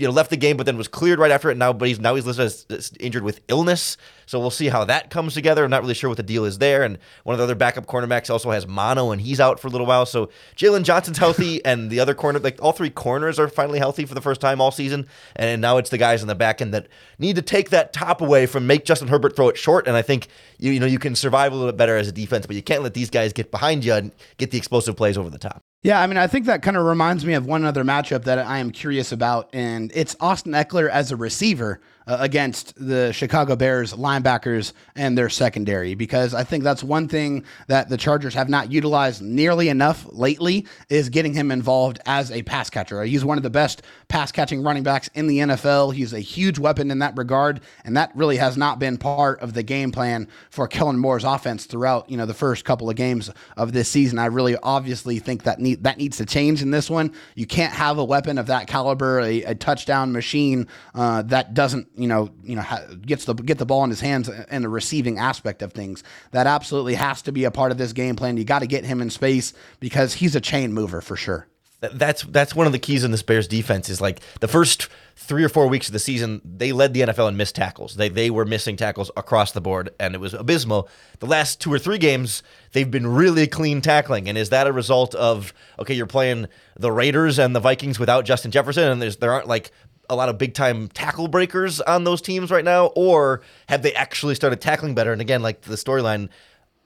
you 0.00 0.06
know 0.06 0.12
left 0.12 0.30
the 0.30 0.36
game, 0.36 0.56
but 0.56 0.64
then 0.64 0.78
was 0.78 0.88
cleared 0.88 1.18
right 1.18 1.30
after 1.30 1.50
it. 1.50 1.58
Now, 1.58 1.74
but 1.74 1.86
he's 1.86 2.00
now 2.00 2.14
he's 2.14 2.24
listed 2.24 2.46
as, 2.46 2.66
as 2.70 2.92
injured 2.98 3.22
with 3.22 3.40
illness. 3.48 3.98
So 4.24 4.40
we'll 4.40 4.50
see 4.50 4.68
how 4.68 4.84
that 4.84 5.10
comes 5.10 5.34
together. 5.34 5.64
I'm 5.64 5.70
not 5.70 5.82
really 5.82 5.94
sure 5.94 6.08
what 6.08 6.16
the 6.16 6.22
deal 6.22 6.44
is 6.44 6.58
there. 6.58 6.82
And 6.82 6.98
one 7.24 7.34
of 7.34 7.38
the 7.38 7.44
other 7.44 7.54
backup 7.54 7.86
cornerbacks 7.86 8.30
also 8.30 8.50
has 8.50 8.66
mono, 8.66 9.10
and 9.10 9.20
he's 9.20 9.40
out 9.40 9.60
for 9.60 9.68
a 9.68 9.70
little 9.70 9.86
while. 9.86 10.06
So 10.06 10.30
Jaylon 10.56 10.84
Johnson's 10.84 11.18
healthy, 11.18 11.62
and 11.64 11.90
the 11.90 12.00
other 12.00 12.14
corner, 12.14 12.38
like 12.38 12.62
all 12.62 12.72
three 12.72 12.90
corners, 12.90 13.38
are 13.38 13.48
finally 13.48 13.78
healthy 13.78 14.06
for 14.06 14.14
the 14.14 14.22
first 14.22 14.40
time 14.40 14.60
all 14.60 14.70
season. 14.70 15.06
And 15.36 15.60
now 15.60 15.76
it's 15.76 15.90
the 15.90 15.98
guys 15.98 16.22
in 16.22 16.28
the 16.28 16.34
back 16.34 16.62
end 16.62 16.72
that 16.72 16.88
need 17.18 17.36
to 17.36 17.42
take 17.42 17.68
that 17.70 17.92
top 17.92 18.22
away 18.22 18.46
from 18.46 18.66
make 18.66 18.86
Justin 18.86 19.08
Herbert 19.08 19.36
throw 19.36 19.48
it 19.48 19.58
short. 19.58 19.86
And 19.86 19.96
I 19.96 20.02
think 20.02 20.28
you, 20.58 20.72
you 20.72 20.80
know 20.80 20.86
you 20.86 20.98
can 20.98 21.14
survive 21.14 21.52
a 21.52 21.54
little 21.54 21.70
bit 21.70 21.76
better 21.76 21.98
as 21.98 22.08
a 22.08 22.12
defense, 22.12 22.46
but 22.46 22.56
you 22.56 22.62
can't 22.62 22.82
let 22.82 22.94
these 22.94 23.10
guys 23.10 23.34
get 23.34 23.50
behind 23.50 23.84
you 23.84 23.92
and 23.92 24.12
get 24.38 24.50
the 24.50 24.58
explosive 24.58 24.96
plays 24.96 25.18
over 25.18 25.28
the 25.28 25.38
top. 25.38 25.62
Yeah, 25.82 25.98
I 26.00 26.06
mean, 26.06 26.18
I 26.18 26.26
think 26.26 26.44
that 26.44 26.60
kind 26.60 26.76
of 26.76 26.84
reminds 26.84 27.24
me 27.24 27.32
of 27.32 27.46
one 27.46 27.64
other 27.64 27.84
matchup 27.84 28.24
that 28.24 28.38
I 28.38 28.58
am 28.58 28.70
curious 28.70 29.12
about, 29.12 29.48
and 29.54 29.90
it's 29.94 30.14
Austin 30.20 30.52
Ekeler 30.52 30.90
as 30.90 31.10
a 31.10 31.16
receiver 31.16 31.80
uh, 32.10 32.16
against 32.18 32.74
the 32.74 33.12
Chicago 33.12 33.54
Bears 33.54 33.92
linebackers 33.92 34.72
and 34.96 35.16
their 35.16 35.28
secondary 35.28 35.94
because 35.94 36.34
I 36.34 36.42
think 36.42 36.64
that's 36.64 36.82
one 36.82 37.06
thing 37.06 37.44
that 37.68 37.88
the 37.88 37.96
Chargers 37.96 38.34
have 38.34 38.48
not 38.48 38.72
utilized 38.72 39.22
nearly 39.22 39.68
enough 39.68 40.04
lately 40.10 40.66
is 40.88 41.08
getting 41.08 41.32
him 41.32 41.52
involved 41.52 42.00
as 42.06 42.32
a 42.32 42.42
pass 42.42 42.68
catcher. 42.68 43.04
He's 43.04 43.24
one 43.24 43.36
of 43.36 43.44
the 43.44 43.50
best 43.50 43.82
pass 44.08 44.32
catching 44.32 44.64
running 44.64 44.82
backs 44.82 45.08
in 45.14 45.28
the 45.28 45.38
NFL. 45.38 45.94
He's 45.94 46.12
a 46.12 46.18
huge 46.18 46.58
weapon 46.58 46.90
in 46.90 46.98
that 46.98 47.16
regard, 47.16 47.60
and 47.84 47.96
that 47.96 48.10
really 48.16 48.38
has 48.38 48.56
not 48.56 48.80
been 48.80 48.98
part 48.98 49.38
of 49.38 49.54
the 49.54 49.62
game 49.62 49.92
plan 49.92 50.26
for 50.50 50.66
Kellen 50.66 50.98
Moore's 50.98 51.22
offense 51.22 51.64
throughout 51.66 52.10
you 52.10 52.16
know 52.16 52.26
the 52.26 52.34
first 52.34 52.64
couple 52.64 52.90
of 52.90 52.96
games 52.96 53.30
of 53.56 53.72
this 53.72 53.88
season. 53.88 54.18
I 54.18 54.26
really 54.26 54.56
obviously 54.56 55.20
think 55.20 55.44
that 55.44 55.60
need 55.60 55.84
that 55.84 55.98
needs 55.98 56.16
to 56.16 56.26
change 56.26 56.60
in 56.60 56.72
this 56.72 56.90
one. 56.90 57.12
You 57.36 57.46
can't 57.46 57.72
have 57.72 57.98
a 57.98 58.04
weapon 58.04 58.36
of 58.36 58.46
that 58.46 58.66
caliber, 58.66 59.20
a, 59.20 59.44
a 59.44 59.54
touchdown 59.54 60.10
machine 60.10 60.66
uh, 60.92 61.22
that 61.22 61.54
doesn't 61.54 61.99
you 62.00 62.08
know, 62.08 62.30
you 62.42 62.56
know, 62.56 62.64
gets 63.02 63.24
the 63.24 63.34
get 63.34 63.58
the 63.58 63.66
ball 63.66 63.84
in 63.84 63.90
his 63.90 64.00
hands 64.00 64.28
and 64.28 64.64
the 64.64 64.68
receiving 64.68 65.18
aspect 65.18 65.62
of 65.62 65.72
things. 65.72 66.02
That 66.32 66.46
absolutely 66.46 66.94
has 66.94 67.22
to 67.22 67.32
be 67.32 67.44
a 67.44 67.50
part 67.50 67.72
of 67.72 67.78
this 67.78 67.92
game 67.92 68.16
plan. 68.16 68.36
You 68.36 68.44
got 68.44 68.60
to 68.60 68.66
get 68.66 68.84
him 68.84 69.00
in 69.00 69.10
space 69.10 69.52
because 69.78 70.14
he's 70.14 70.34
a 70.34 70.40
chain 70.40 70.72
mover 70.72 71.00
for 71.00 71.16
sure. 71.16 71.46
That's 71.80 72.22
that's 72.24 72.54
one 72.54 72.66
of 72.66 72.72
the 72.72 72.78
keys 72.78 73.04
in 73.04 73.10
this 73.10 73.22
Bears 73.22 73.48
defense 73.48 73.88
is 73.88 74.02
like 74.02 74.20
the 74.40 74.48
first 74.48 74.88
three 75.16 75.42
or 75.42 75.48
four 75.48 75.66
weeks 75.66 75.86
of 75.88 75.94
the 75.94 75.98
season, 75.98 76.42
they 76.44 76.72
led 76.72 76.92
the 76.92 77.00
NFL 77.00 77.28
in 77.28 77.38
missed 77.38 77.54
tackles. 77.54 77.96
They 77.96 78.10
they 78.10 78.28
were 78.28 78.44
missing 78.44 78.76
tackles 78.76 79.10
across 79.16 79.52
the 79.52 79.62
board, 79.62 79.88
and 79.98 80.14
it 80.14 80.18
was 80.18 80.34
abysmal. 80.34 80.90
The 81.20 81.26
last 81.26 81.58
two 81.58 81.72
or 81.72 81.78
three 81.78 81.96
games, 81.96 82.42
they've 82.72 82.90
been 82.90 83.06
really 83.06 83.46
clean 83.46 83.80
tackling. 83.80 84.28
And 84.28 84.36
is 84.36 84.50
that 84.50 84.66
a 84.66 84.72
result 84.72 85.14
of 85.14 85.54
okay, 85.78 85.94
you're 85.94 86.06
playing 86.06 86.48
the 86.78 86.92
Raiders 86.92 87.38
and 87.38 87.56
the 87.56 87.60
Vikings 87.60 87.98
without 87.98 88.26
Justin 88.26 88.50
Jefferson, 88.50 88.90
and 88.90 89.00
there's 89.00 89.16
there 89.16 89.32
aren't 89.32 89.48
like 89.48 89.70
a 90.10 90.16
lot 90.16 90.28
of 90.28 90.36
big 90.36 90.52
time 90.52 90.88
tackle 90.88 91.28
breakers 91.28 91.80
on 91.80 92.04
those 92.04 92.20
teams 92.20 92.50
right 92.50 92.64
now, 92.64 92.86
or 92.96 93.40
have 93.68 93.82
they 93.82 93.94
actually 93.94 94.34
started 94.34 94.60
tackling 94.60 94.94
better? 94.94 95.12
And 95.12 95.20
again, 95.22 95.40
like 95.40 95.62
the 95.62 95.76
storyline, 95.76 96.28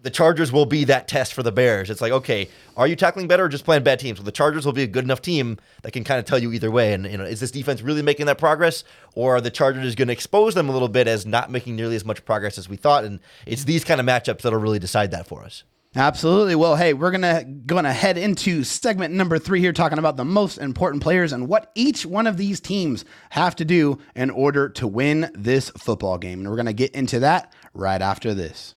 the 0.03 0.11
Chargers 0.11 0.53
will 0.53 0.67
be 0.67 0.85
that 0.85 1.09
test 1.09 1.33
for 1.33 1.43
the 1.43 1.51
Bears. 1.51 1.89
It's 1.89 2.03
like, 2.03 2.13
okay, 2.13 2.51
are 2.77 2.87
you 2.87 2.95
tackling 2.95 3.27
better 3.27 3.47
or 3.47 3.49
just 3.49 3.65
playing 3.65 3.83
bad 3.83 3.99
teams? 3.99 4.19
Well, 4.19 4.27
the 4.27 4.33
Chargers 4.33 4.67
will 4.67 4.75
be 4.75 4.83
a 4.83 4.87
good 4.87 5.03
enough 5.03 5.23
team 5.23 5.59
that 5.83 5.93
can 5.93 6.05
kind 6.05 6.21
of 6.21 6.27
tell 6.27 6.39
you 6.39 6.53
either 6.53 6.71
way. 6.71 6.93
And 6.93 7.07
you 7.07 7.17
know, 7.17 7.25
is 7.25 7.41
this 7.41 7.51
defense 7.51 7.81
really 7.81 8.03
making 8.03 8.27
that 8.27 8.37
progress, 8.37 8.85
or 9.15 9.37
are 9.37 9.41
the 9.41 9.51
Chargers 9.51 9.95
going 9.95 10.09
to 10.09 10.13
expose 10.13 10.55
them 10.55 10.69
a 10.69 10.73
little 10.73 10.89
bit 10.89 11.09
as 11.09 11.25
not 11.25 11.51
making 11.51 11.75
nearly 11.75 11.97
as 11.97 12.05
much 12.05 12.25
progress 12.27 12.59
as 12.59 12.69
we 12.69 12.77
thought? 12.77 13.05
And 13.05 13.19
it's 13.47 13.65
these 13.65 13.83
kind 13.83 13.99
of 13.99 14.07
matchups 14.07 14.43
that'll 14.43 14.61
really 14.61 14.79
decide 14.79 15.11
that 15.13 15.27
for 15.27 15.43
us. 15.43 15.65
Absolutely. 15.97 16.57
Well, 16.57 16.75
hey, 16.75 16.93
we're 16.93 17.13
gonna 17.13 17.45
gonna 17.45 17.93
head 17.93 18.19
into 18.19 18.65
segment 18.65 19.15
number 19.15 19.39
three 19.39 19.61
here, 19.61 19.73
talking 19.73 19.99
about 19.99 20.17
the 20.17 20.25
most 20.25 20.59
important 20.59 21.05
players 21.05 21.33
and 21.33 21.47
what 21.47 21.71
each 21.77 22.05
one 22.05 22.27
of 22.27 22.37
these 22.37 22.61
teams 22.61 23.05
have 23.31 23.55
to 23.57 23.65
do 23.65 23.99
in 24.17 24.31
order 24.31 24.69
to 24.71 24.89
win 24.89 25.31
this 25.35 25.71
football 25.71 26.19
game. 26.19 26.41
And 26.41 26.51
we're 26.51 26.57
gonna 26.57 26.73
get 26.73 26.93
into 26.97 27.21
that 27.21 27.53
right 27.75 28.03
after 28.03 28.35
this. 28.35 28.75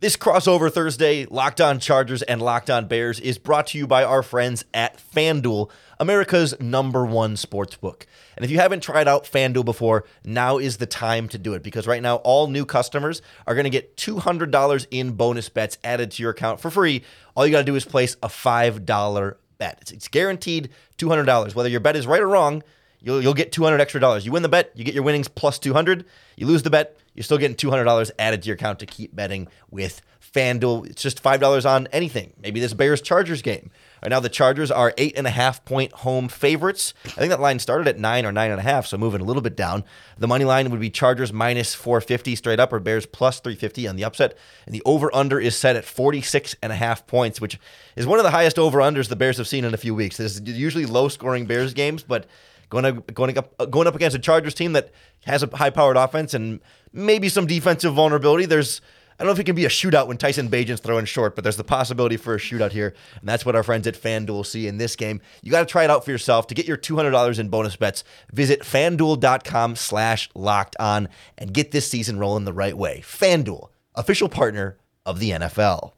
This 0.00 0.16
crossover 0.16 0.72
Thursday, 0.72 1.26
Locked 1.26 1.60
On 1.60 1.78
Chargers 1.78 2.22
and 2.22 2.40
Locked 2.40 2.70
On 2.70 2.86
Bears 2.86 3.20
is 3.20 3.38
brought 3.38 3.68
to 3.68 3.78
you 3.78 3.86
by 3.86 4.04
our 4.04 4.22
friends 4.22 4.64
at 4.72 4.98
FanDuel, 4.98 5.70
America's 5.98 6.58
number 6.60 7.04
one 7.04 7.36
sports 7.36 7.76
book. 7.76 8.06
And 8.36 8.44
if 8.44 8.50
you 8.50 8.58
haven't 8.58 8.82
tried 8.82 9.08
out 9.08 9.24
FanDuel 9.24 9.64
before, 9.64 10.04
now 10.24 10.58
is 10.58 10.76
the 10.76 10.86
time 10.86 11.28
to 11.30 11.38
do 11.38 11.54
it 11.54 11.62
because 11.62 11.86
right 11.86 12.02
now 12.02 12.16
all 12.16 12.48
new 12.48 12.64
customers 12.64 13.22
are 13.46 13.54
going 13.54 13.64
to 13.64 13.70
get 13.70 13.96
$200 13.96 14.86
in 14.90 15.12
bonus 15.12 15.48
bets 15.48 15.78
added 15.82 16.10
to 16.12 16.22
your 16.22 16.32
account 16.32 16.60
for 16.60 16.70
free. 16.70 17.02
All 17.34 17.46
you 17.46 17.52
got 17.52 17.58
to 17.58 17.64
do 17.64 17.76
is 17.76 17.84
place 17.84 18.16
a 18.22 18.28
$5 18.28 19.36
bet. 19.58 19.78
It's, 19.80 19.92
it's 19.92 20.08
guaranteed 20.08 20.70
$200. 20.98 21.54
Whether 21.54 21.68
your 21.68 21.80
bet 21.80 21.96
is 21.96 22.06
right 22.06 22.20
or 22.20 22.28
wrong, 22.28 22.62
you'll, 23.00 23.22
you'll 23.22 23.34
get 23.34 23.52
200 23.52 23.80
extra 23.80 24.00
dollars. 24.00 24.26
You 24.26 24.32
win 24.32 24.42
the 24.42 24.48
bet, 24.48 24.72
you 24.74 24.84
get 24.84 24.94
your 24.94 25.04
winnings 25.04 25.28
plus 25.28 25.58
200. 25.58 26.04
You 26.36 26.46
lose 26.46 26.62
the 26.62 26.70
bet, 26.70 26.98
you're 27.14 27.24
still 27.24 27.38
getting 27.38 27.56
$200 27.56 28.10
added 28.18 28.42
to 28.42 28.46
your 28.46 28.54
account 28.54 28.80
to 28.80 28.86
keep 28.86 29.14
betting 29.16 29.48
with 29.70 30.02
FanDuel. 30.20 30.90
It's 30.90 31.02
just 31.02 31.22
$5 31.22 31.68
on 31.68 31.86
anything. 31.88 32.34
Maybe 32.40 32.60
this 32.60 32.74
Bears 32.74 33.00
Chargers 33.00 33.40
game. 33.42 33.70
Right 34.02 34.10
now, 34.10 34.20
the 34.20 34.28
Chargers 34.28 34.70
are 34.70 34.92
eight 34.98 35.16
and 35.16 35.26
a 35.26 35.30
half 35.30 35.64
point 35.64 35.92
home 35.92 36.28
favorites. 36.28 36.94
I 37.04 37.10
think 37.10 37.30
that 37.30 37.40
line 37.40 37.58
started 37.58 37.88
at 37.88 37.98
nine 37.98 38.26
or 38.26 38.32
nine 38.32 38.50
and 38.50 38.60
a 38.60 38.62
half, 38.62 38.86
so 38.86 38.98
moving 38.98 39.20
a 39.20 39.24
little 39.24 39.42
bit 39.42 39.56
down. 39.56 39.84
The 40.18 40.28
money 40.28 40.44
line 40.44 40.70
would 40.70 40.80
be 40.80 40.90
Chargers 40.90 41.32
minus 41.32 41.74
450 41.74 42.36
straight 42.36 42.60
up, 42.60 42.72
or 42.72 42.80
Bears 42.80 43.06
plus 43.06 43.40
350 43.40 43.88
on 43.88 43.96
the 43.96 44.04
upset. 44.04 44.36
And 44.66 44.74
the 44.74 44.82
over 44.84 45.14
under 45.14 45.40
is 45.40 45.56
set 45.56 45.76
at 45.76 45.84
46 45.84 46.56
and 46.62 46.72
a 46.72 46.76
half 46.76 47.06
points, 47.06 47.40
which 47.40 47.58
is 47.96 48.06
one 48.06 48.18
of 48.18 48.24
the 48.24 48.30
highest 48.30 48.58
over 48.58 48.78
unders 48.80 49.08
the 49.08 49.16
Bears 49.16 49.38
have 49.38 49.48
seen 49.48 49.64
in 49.64 49.74
a 49.74 49.78
few 49.78 49.94
weeks. 49.94 50.18
This 50.18 50.36
is 50.36 50.42
usually 50.42 50.86
low 50.86 51.08
scoring 51.08 51.46
Bears 51.46 51.72
games, 51.74 52.02
but 52.02 52.26
going 52.68 52.84
up, 52.84 53.14
going 53.14 53.36
up 53.38 53.54
uh, 53.58 53.66
going 53.66 53.86
up 53.86 53.94
against 53.94 54.16
a 54.16 54.20
Chargers 54.20 54.54
team 54.54 54.72
that 54.72 54.92
has 55.24 55.42
a 55.42 55.56
high 55.56 55.70
powered 55.70 55.96
offense 55.96 56.34
and 56.34 56.60
maybe 56.92 57.28
some 57.28 57.46
defensive 57.46 57.94
vulnerability. 57.94 58.46
There's 58.46 58.80
I 59.18 59.24
don't 59.24 59.28
know 59.28 59.32
if 59.32 59.38
it 59.38 59.44
can 59.44 59.56
be 59.56 59.64
a 59.64 59.70
shootout 59.70 60.08
when 60.08 60.18
Tyson 60.18 60.48
Bagent's 60.48 60.82
throwing 60.82 61.06
short, 61.06 61.34
but 61.34 61.42
there's 61.42 61.56
the 61.56 61.64
possibility 61.64 62.18
for 62.18 62.34
a 62.34 62.38
shootout 62.38 62.72
here. 62.72 62.94
And 63.18 63.28
that's 63.28 63.46
what 63.46 63.56
our 63.56 63.62
friends 63.62 63.86
at 63.86 63.94
FanDuel 63.94 64.44
see 64.44 64.66
in 64.68 64.76
this 64.76 64.94
game. 64.94 65.22
You 65.42 65.50
got 65.50 65.60
to 65.60 65.66
try 65.66 65.84
it 65.84 65.90
out 65.90 66.04
for 66.04 66.10
yourself. 66.10 66.46
To 66.48 66.54
get 66.54 66.66
your 66.66 66.76
$200 66.76 67.38
in 67.38 67.48
bonus 67.48 67.76
bets, 67.76 68.04
visit 68.32 68.60
fanduel.com 68.60 69.76
slash 69.76 70.28
locked 70.34 70.76
on 70.78 71.08
and 71.38 71.54
get 71.54 71.70
this 71.70 71.88
season 71.90 72.18
rolling 72.18 72.44
the 72.44 72.52
right 72.52 72.76
way. 72.76 73.00
FanDuel, 73.04 73.70
official 73.94 74.28
partner 74.28 74.76
of 75.06 75.18
the 75.18 75.30
NFL. 75.30 75.92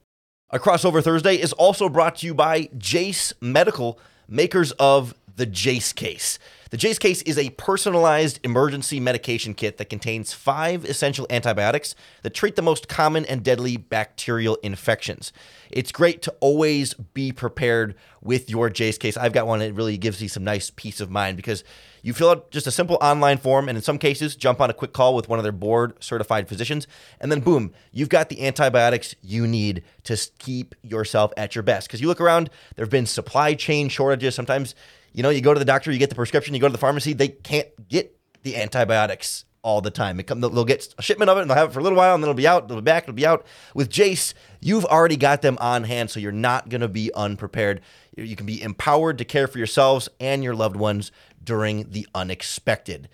Our 0.50 0.58
crossover 0.58 1.02
Thursday 1.02 1.34
is 1.34 1.52
also 1.54 1.88
brought 1.88 2.16
to 2.16 2.26
you 2.26 2.34
by 2.34 2.68
Jase 2.78 3.32
Medical, 3.40 3.98
makers 4.28 4.72
of 4.72 5.14
the 5.36 5.44
Jase 5.44 5.92
case. 5.92 6.38
The 6.70 6.76
Jase 6.76 6.98
case 6.98 7.22
is 7.22 7.38
a 7.38 7.48
personalized 7.50 8.40
emergency 8.44 9.00
medication 9.00 9.54
kit 9.54 9.78
that 9.78 9.88
contains 9.88 10.34
five 10.34 10.84
essential 10.84 11.26
antibiotics 11.30 11.94
that 12.22 12.34
treat 12.34 12.56
the 12.56 12.62
most 12.62 12.88
common 12.88 13.24
and 13.24 13.42
deadly 13.42 13.78
bacterial 13.78 14.56
infections. 14.56 15.32
It's 15.70 15.90
great 15.90 16.20
to 16.22 16.34
always 16.40 16.92
be 16.92 17.32
prepared 17.32 17.94
with 18.20 18.50
your 18.50 18.68
Jase 18.68 18.98
case. 18.98 19.16
I've 19.16 19.32
got 19.32 19.46
one 19.46 19.60
that 19.60 19.72
really 19.72 19.96
gives 19.96 20.20
you 20.20 20.28
some 20.28 20.44
nice 20.44 20.70
peace 20.70 21.00
of 21.00 21.10
mind 21.10 21.36
because 21.36 21.64
you 22.02 22.12
fill 22.12 22.30
out 22.30 22.50
just 22.50 22.66
a 22.66 22.70
simple 22.70 22.98
online 23.00 23.38
form, 23.38 23.68
and 23.68 23.76
in 23.76 23.82
some 23.82 23.98
cases, 23.98 24.36
jump 24.36 24.60
on 24.60 24.70
a 24.70 24.74
quick 24.74 24.92
call 24.92 25.14
with 25.14 25.28
one 25.28 25.38
of 25.38 25.42
their 25.42 25.52
board 25.52 25.94
certified 26.02 26.48
physicians, 26.48 26.86
and 27.20 27.32
then 27.32 27.40
boom, 27.40 27.72
you've 27.92 28.08
got 28.08 28.28
the 28.28 28.46
antibiotics 28.46 29.14
you 29.22 29.46
need 29.46 29.82
to 30.04 30.16
keep 30.38 30.74
yourself 30.82 31.32
at 31.36 31.54
your 31.54 31.62
best. 31.62 31.88
Because 31.88 32.00
you 32.00 32.08
look 32.08 32.20
around, 32.20 32.50
there 32.76 32.84
have 32.84 32.90
been 32.90 33.06
supply 33.06 33.54
chain 33.54 33.88
shortages. 33.88 34.34
Sometimes 34.34 34.74
you 35.12 35.22
know, 35.22 35.30
you 35.30 35.40
go 35.40 35.52
to 35.52 35.58
the 35.58 35.64
doctor, 35.64 35.90
you 35.90 35.98
get 35.98 36.08
the 36.08 36.14
prescription, 36.14 36.54
you 36.54 36.60
go 36.60 36.68
to 36.68 36.72
the 36.72 36.78
pharmacy, 36.78 37.12
they 37.12 37.28
can't 37.28 37.68
get 37.88 38.18
the 38.42 38.56
antibiotics 38.56 39.44
all 39.62 39.80
the 39.80 39.90
time. 39.90 40.22
Come, 40.22 40.40
they'll 40.40 40.64
get 40.64 40.94
a 40.98 41.02
shipment 41.02 41.30
of 41.30 41.36
it 41.38 41.42
and 41.42 41.50
they'll 41.50 41.56
have 41.56 41.70
it 41.70 41.72
for 41.72 41.80
a 41.80 41.82
little 41.82 41.98
while 41.98 42.14
and 42.14 42.22
then 42.22 42.28
it'll 42.30 42.36
be 42.36 42.46
out, 42.46 42.64
it'll 42.64 42.76
be 42.76 42.82
back, 42.82 43.04
it'll 43.04 43.14
be 43.14 43.26
out. 43.26 43.44
With 43.74 43.90
Jase, 43.90 44.34
you've 44.60 44.84
already 44.84 45.16
got 45.16 45.42
them 45.42 45.58
on 45.60 45.84
hand, 45.84 46.10
so 46.10 46.20
you're 46.20 46.32
not 46.32 46.68
going 46.68 46.80
to 46.80 46.88
be 46.88 47.12
unprepared. 47.14 47.80
You 48.16 48.36
can 48.36 48.46
be 48.46 48.62
empowered 48.62 49.18
to 49.18 49.24
care 49.24 49.46
for 49.46 49.58
yourselves 49.58 50.08
and 50.20 50.44
your 50.44 50.54
loved 50.54 50.76
ones 50.76 51.12
during 51.42 51.90
the 51.90 52.06
unexpected. 52.14 53.08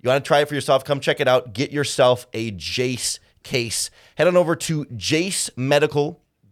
You 0.00 0.08
want 0.08 0.24
to 0.24 0.28
try 0.28 0.40
it 0.40 0.48
for 0.48 0.54
yourself? 0.54 0.84
Come 0.84 1.00
check 1.00 1.20
it 1.20 1.28
out. 1.28 1.52
Get 1.52 1.72
yourself 1.72 2.26
a 2.32 2.52
Jase 2.52 3.18
case. 3.42 3.90
Head 4.16 4.28
on 4.28 4.36
over 4.36 4.54
to 4.54 4.86
Jase 4.96 5.50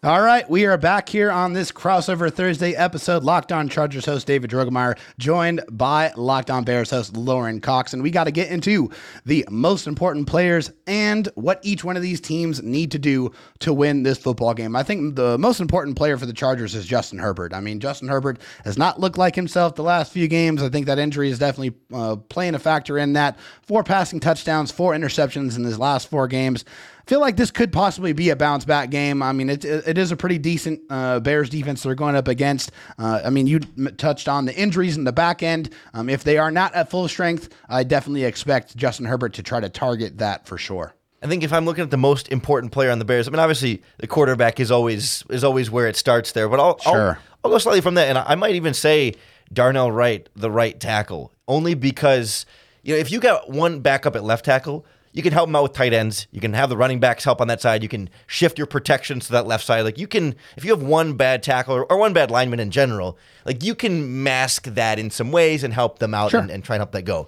All 0.04 0.24
right, 0.24 0.50
we 0.50 0.66
are 0.66 0.80
back 0.80 1.10
here 1.10 1.30
on 1.30 1.54
this 1.54 1.72
crossover 1.72 2.34
Thursday 2.34 2.74
episode. 2.74 3.24
Locked 3.24 3.52
On 3.52 3.70
Chargers 3.70 4.04
host 4.04 4.26
David 4.26 4.50
Droegemeier, 4.50 4.98
joined 5.20 5.62
by 5.70 6.12
Locked 6.18 6.50
On 6.50 6.64
Bears 6.64 6.90
host 6.90 7.16
Lauren 7.16 7.62
Cox, 7.62 7.94
and 7.94 8.02
we 8.02 8.10
got 8.10 8.24
to 8.24 8.32
get 8.32 8.50
into 8.50 8.90
the 9.26 9.46
most 9.52 9.86
important 9.86 10.26
players 10.26 10.72
and 10.88 11.30
what 11.36 11.60
each 11.62 11.84
one 11.84 11.98
of 11.98 12.02
these 12.02 12.20
teams 12.20 12.64
need 12.64 12.90
to 12.94 12.98
do 12.98 13.32
to 13.60 13.72
win 13.72 14.02
this 14.02 14.18
football 14.18 14.56
game. 14.56 14.76
I 14.76 14.82
think 14.82 15.18
the 15.18 15.38
most 15.38 15.60
important 15.60 15.96
player 15.98 16.18
for 16.18 16.26
the 16.26 16.34
Chargers 16.34 16.74
is 16.74 16.88
Justin 16.88 17.20
Herbert. 17.20 17.54
I 17.54 17.60
mean, 17.60 17.80
Justin 17.80 18.08
Herbert 18.08 18.40
has 18.64 18.80
not 18.80 19.00
looked 19.00 19.20
like 19.20 19.36
himself 19.36 19.76
the 19.76 19.84
last 19.84 20.12
few 20.12 20.28
games. 20.28 20.64
I 20.64 20.70
think 20.70 20.88
that 20.88 20.98
injury 20.98 21.30
is 21.30 21.38
definitely 21.38 21.76
uh, 21.94 22.16
playing 22.16 22.56
a 22.56 22.60
factor 22.60 22.98
in 22.98 23.14
that. 23.14 23.38
Four 23.62 23.84
passing 23.84 24.20
touchdowns, 24.20 24.72
four 24.72 24.94
interceptions 24.94 25.58
in 25.58 25.64
his 25.64 25.78
last 25.78 26.10
four 26.10 26.28
games 26.28 26.66
feel 27.06 27.20
like 27.20 27.38
this 27.38 27.52
could 27.52 27.72
possibly 27.72 28.14
be 28.14 28.30
a 28.30 28.36
bounce 28.36 28.66
back 28.66 28.90
game. 28.90 29.22
I 29.22 29.32
mean, 29.32 29.50
it, 29.50 29.66
it 29.66 29.98
is 29.98 30.12
a 30.12 30.16
pretty 30.16 30.38
decent 30.38 30.82
uh, 30.90 31.20
Bears 31.20 31.50
defense 31.50 31.84
they're 31.84 31.96
going 31.96 32.16
up 32.16 32.28
against. 32.28 32.72
Uh, 32.98 33.22
I 33.24 33.30
mean, 33.30 33.48
you 33.48 33.60
touched 33.60 34.28
on 34.28 34.46
the 34.46 34.56
injuries 34.56 34.98
in 34.98 35.04
the 35.04 35.12
back 35.12 35.44
end. 35.44 35.70
Um, 35.94 36.10
if 36.10 36.24
they 36.24 36.38
are 36.38 36.52
not 36.52 36.74
at 36.74 36.90
full 36.90 37.08
strength, 37.08 37.50
I 37.70 37.84
definitely 37.84 38.24
expect 38.24 38.76
Justin 38.76 39.06
Herbert 39.06 39.34
to 39.34 39.44
try 39.44 39.60
to 39.60 39.70
target 39.70 40.18
that 40.20 40.46
for 40.46 40.58
sure. 40.58 40.94
I 41.24 41.28
think 41.28 41.44
if 41.44 41.54
I'm 41.54 41.66
looking 41.66 41.84
at 41.84 41.92
the 41.92 41.98
most 41.98 42.30
important 42.30 42.72
player 42.72 42.90
on 42.90 42.98
the 42.98 43.06
Bears, 43.06 43.28
I 43.28 43.32
mean, 43.32 43.40
obviously 43.40 43.84
the 43.98 44.08
quarterback 44.08 44.60
is 44.60 44.72
always 44.72 45.24
is 45.30 45.44
always 45.44 45.70
where 45.70 45.88
it 45.88 45.96
starts 45.96 46.32
there. 46.32 46.50
But 46.50 46.60
I'll 46.60 46.80
sure. 46.80 46.92
I'll, 46.94 47.18
I'll 47.44 47.52
go 47.52 47.58
slightly 47.60 47.82
from 47.82 47.94
that, 47.96 48.08
and 48.08 48.18
I 48.18 48.36
might 48.36 48.56
even 48.56 48.74
say 48.74 49.14
Darnell 49.54 49.92
Wright, 49.92 50.28
the 50.36 50.50
right 50.50 50.80
tackle, 50.80 51.32
only 51.48 51.76
because 51.76 52.46
you 52.82 52.96
know 52.96 53.00
if 53.00 53.12
you 53.12 53.20
got 53.20 53.52
one 53.52 53.82
backup 53.82 54.16
at 54.16 54.24
left 54.24 54.46
tackle, 54.46 54.86
you 55.14 55.22
can 55.22 55.34
help 55.34 55.48
them 55.48 55.56
out 55.56 55.64
with 55.64 55.74
tight 55.74 55.94
ends. 55.94 56.28
You 56.32 56.40
can 56.40 56.54
have 56.54 56.70
the 56.70 56.78
running 56.78 57.00
backs 57.00 57.24
help 57.24 57.42
on 57.42 57.48
that 57.48 57.62
side. 57.62 57.84
You 57.84 57.90
can 57.90 58.10
shift 58.28 58.58
your 58.58 58.68
protections 58.68 59.26
to 59.26 59.34
that 59.34 59.46
left 59.46 59.66
side. 59.66 59.82
Like 59.82 59.98
you 59.98 60.08
can, 60.08 60.36
if 60.56 60.64
you 60.64 60.72
have 60.72 60.82
one 60.82 61.14
bad 61.14 61.44
tackle 61.44 61.76
or, 61.76 61.92
or 61.92 61.98
one 61.98 62.14
bad 62.14 62.32
lineman 62.32 62.60
in 62.60 62.72
general, 62.72 63.18
like 63.46 63.64
you 63.64 63.76
can 63.76 64.24
mask 64.24 64.64
that 64.66 65.00
in 65.00 65.10
some 65.10 65.32
ways 65.32 65.64
and 65.64 65.74
help 65.74 66.00
them 66.00 66.14
out 66.14 66.32
sure. 66.32 66.40
and, 66.40 66.50
and 66.50 66.64
try 66.64 66.76
and 66.76 66.82
help 66.82 66.92
that 66.94 67.04
go. 67.04 67.28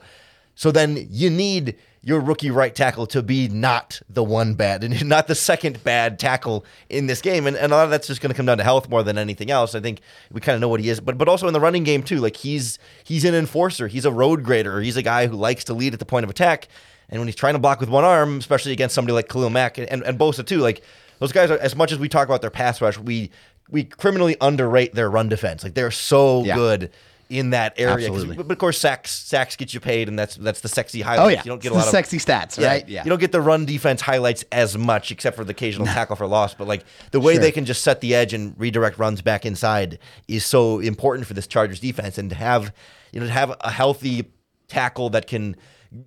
So 0.56 0.72
then 0.72 1.08
you 1.10 1.30
need 1.30 1.76
your 2.06 2.20
rookie 2.20 2.52
right 2.52 2.76
tackle 2.76 3.08
to 3.08 3.24
be 3.24 3.48
not 3.48 4.02
the 4.10 4.24
one 4.24 4.54
bad 4.56 4.84
and 4.84 5.06
not 5.10 5.28
the 5.28 5.36
second 5.36 5.84
bad 5.84 6.20
tackle 6.20 6.66
in 6.90 7.08
this 7.08 7.22
game. 7.22 7.48
And, 7.48 7.56
and 7.56 7.72
a 7.72 7.76
lot 7.76 7.86
of 7.86 7.90
that's 7.90 8.08
just 8.08 8.22
going 8.22 8.30
to 8.30 8.36
come 8.36 8.46
down 8.46 8.58
to 8.58 8.64
health 8.64 8.90
more 8.90 9.04
than 9.04 9.18
anything 9.18 9.50
else. 9.50 9.74
I 9.74 9.80
think 9.80 10.02
we 10.32 10.42
kind 10.42 10.56
of 10.56 10.62
know 10.62 10.68
what 10.68 10.82
he 10.82 10.90
is, 10.90 11.00
but 11.00 11.18
but 11.18 11.28
also 11.28 11.48
in 11.48 11.54
the 11.54 11.62
running 11.62 11.84
game 11.84 12.04
too. 12.04 12.20
Like 12.20 12.38
he's 12.38 12.78
he's 13.04 13.26
an 13.26 13.34
enforcer. 13.34 13.88
He's 13.88 14.06
a 14.06 14.12
road 14.12 14.44
grader. 14.44 14.82
He's 14.82 14.98
a 14.98 15.02
guy 15.02 15.28
who 15.28 15.36
likes 15.36 15.64
to 15.66 15.74
lead 15.74 15.94
at 15.94 16.00
the 16.00 16.06
point 16.06 16.26
of 16.26 16.30
attack. 16.30 16.68
And 17.10 17.20
when 17.20 17.28
he's 17.28 17.36
trying 17.36 17.54
to 17.54 17.60
block 17.60 17.80
with 17.80 17.90
one 17.90 18.04
arm, 18.04 18.38
especially 18.38 18.72
against 18.72 18.96
somebody 18.96 19.14
like 19.14 19.30
Khalil 19.30 19.50
Mack 19.50 19.78
and, 19.78 19.88
and, 19.90 20.04
and 20.04 20.18
Bosa 20.18 20.46
too, 20.46 20.60
like 20.60 20.84
those 21.20 21.32
guys 21.32 21.52
are 21.52 21.58
as 21.60 21.76
much 21.76 21.92
as 21.92 22.00
we 22.00 22.10
talk 22.10 22.28
about 22.28 22.42
their 22.42 22.50
pass 22.50 22.82
rush, 22.82 22.98
we 22.98 23.30
we 23.70 23.84
criminally 23.84 24.36
underrate 24.42 24.94
their 24.94 25.10
run 25.10 25.30
defense. 25.30 25.64
Like 25.64 25.74
they're 25.74 25.92
so 25.92 26.44
yeah. 26.44 26.56
good 26.56 26.92
in 27.30 27.50
that 27.52 27.74
area. 27.78 28.12
But 28.12 28.52
of 28.52 28.58
course, 28.58 28.78
sacks 28.78 29.12
sacks 29.12 29.56
get 29.56 29.74
you 29.74 29.80
paid, 29.80 30.08
and 30.08 30.18
that's 30.18 30.36
that's 30.36 30.62
the 30.62 30.68
sexy 30.68 31.02
highlights. 31.02 31.26
Oh 31.26 31.30
yeah, 31.30 31.42
you 31.44 31.50
don't 31.50 31.62
get 31.62 31.70
it's 31.70 31.76
a 31.76 31.80
lot 31.80 31.86
of 31.88 31.92
sexy 31.92 32.18
stats, 32.18 32.64
right? 32.64 32.88
Yeah, 32.88 33.04
you 33.04 33.10
don't 33.10 33.20
get 33.20 33.32
the 33.32 33.42
run 33.42 33.66
defense 33.66 34.02
highlights 34.02 34.44
as 34.52 34.78
much, 34.78 35.12
except 35.12 35.36
for 35.36 35.44
the 35.44 35.52
occasional 35.52 35.88
tackle 35.98 36.16
for 36.16 36.28
loss. 36.28 36.54
But 36.54 36.68
like 36.68 36.86
the 37.12 37.20
way 37.20 37.34
sure. 37.34 37.42
they 37.42 37.52
can 37.52 37.66
just 37.66 37.84
set 37.84 38.02
the 38.02 38.14
edge 38.16 38.34
and 38.34 38.54
redirect 38.60 39.00
runs 39.00 39.22
back 39.22 39.46
inside 39.46 40.00
is 40.28 40.46
so 40.46 40.80
important 40.80 41.28
for 41.28 41.34
this 41.34 41.48
Chargers 41.48 41.80
defense, 41.80 42.18
and 42.18 42.30
to 42.30 42.36
have 42.36 42.74
you 43.12 43.20
know 43.20 43.26
to 43.26 43.32
have 43.32 43.56
a 43.62 43.72
healthy 43.72 44.26
tackle 44.68 45.10
that 45.12 45.28
can 45.28 45.56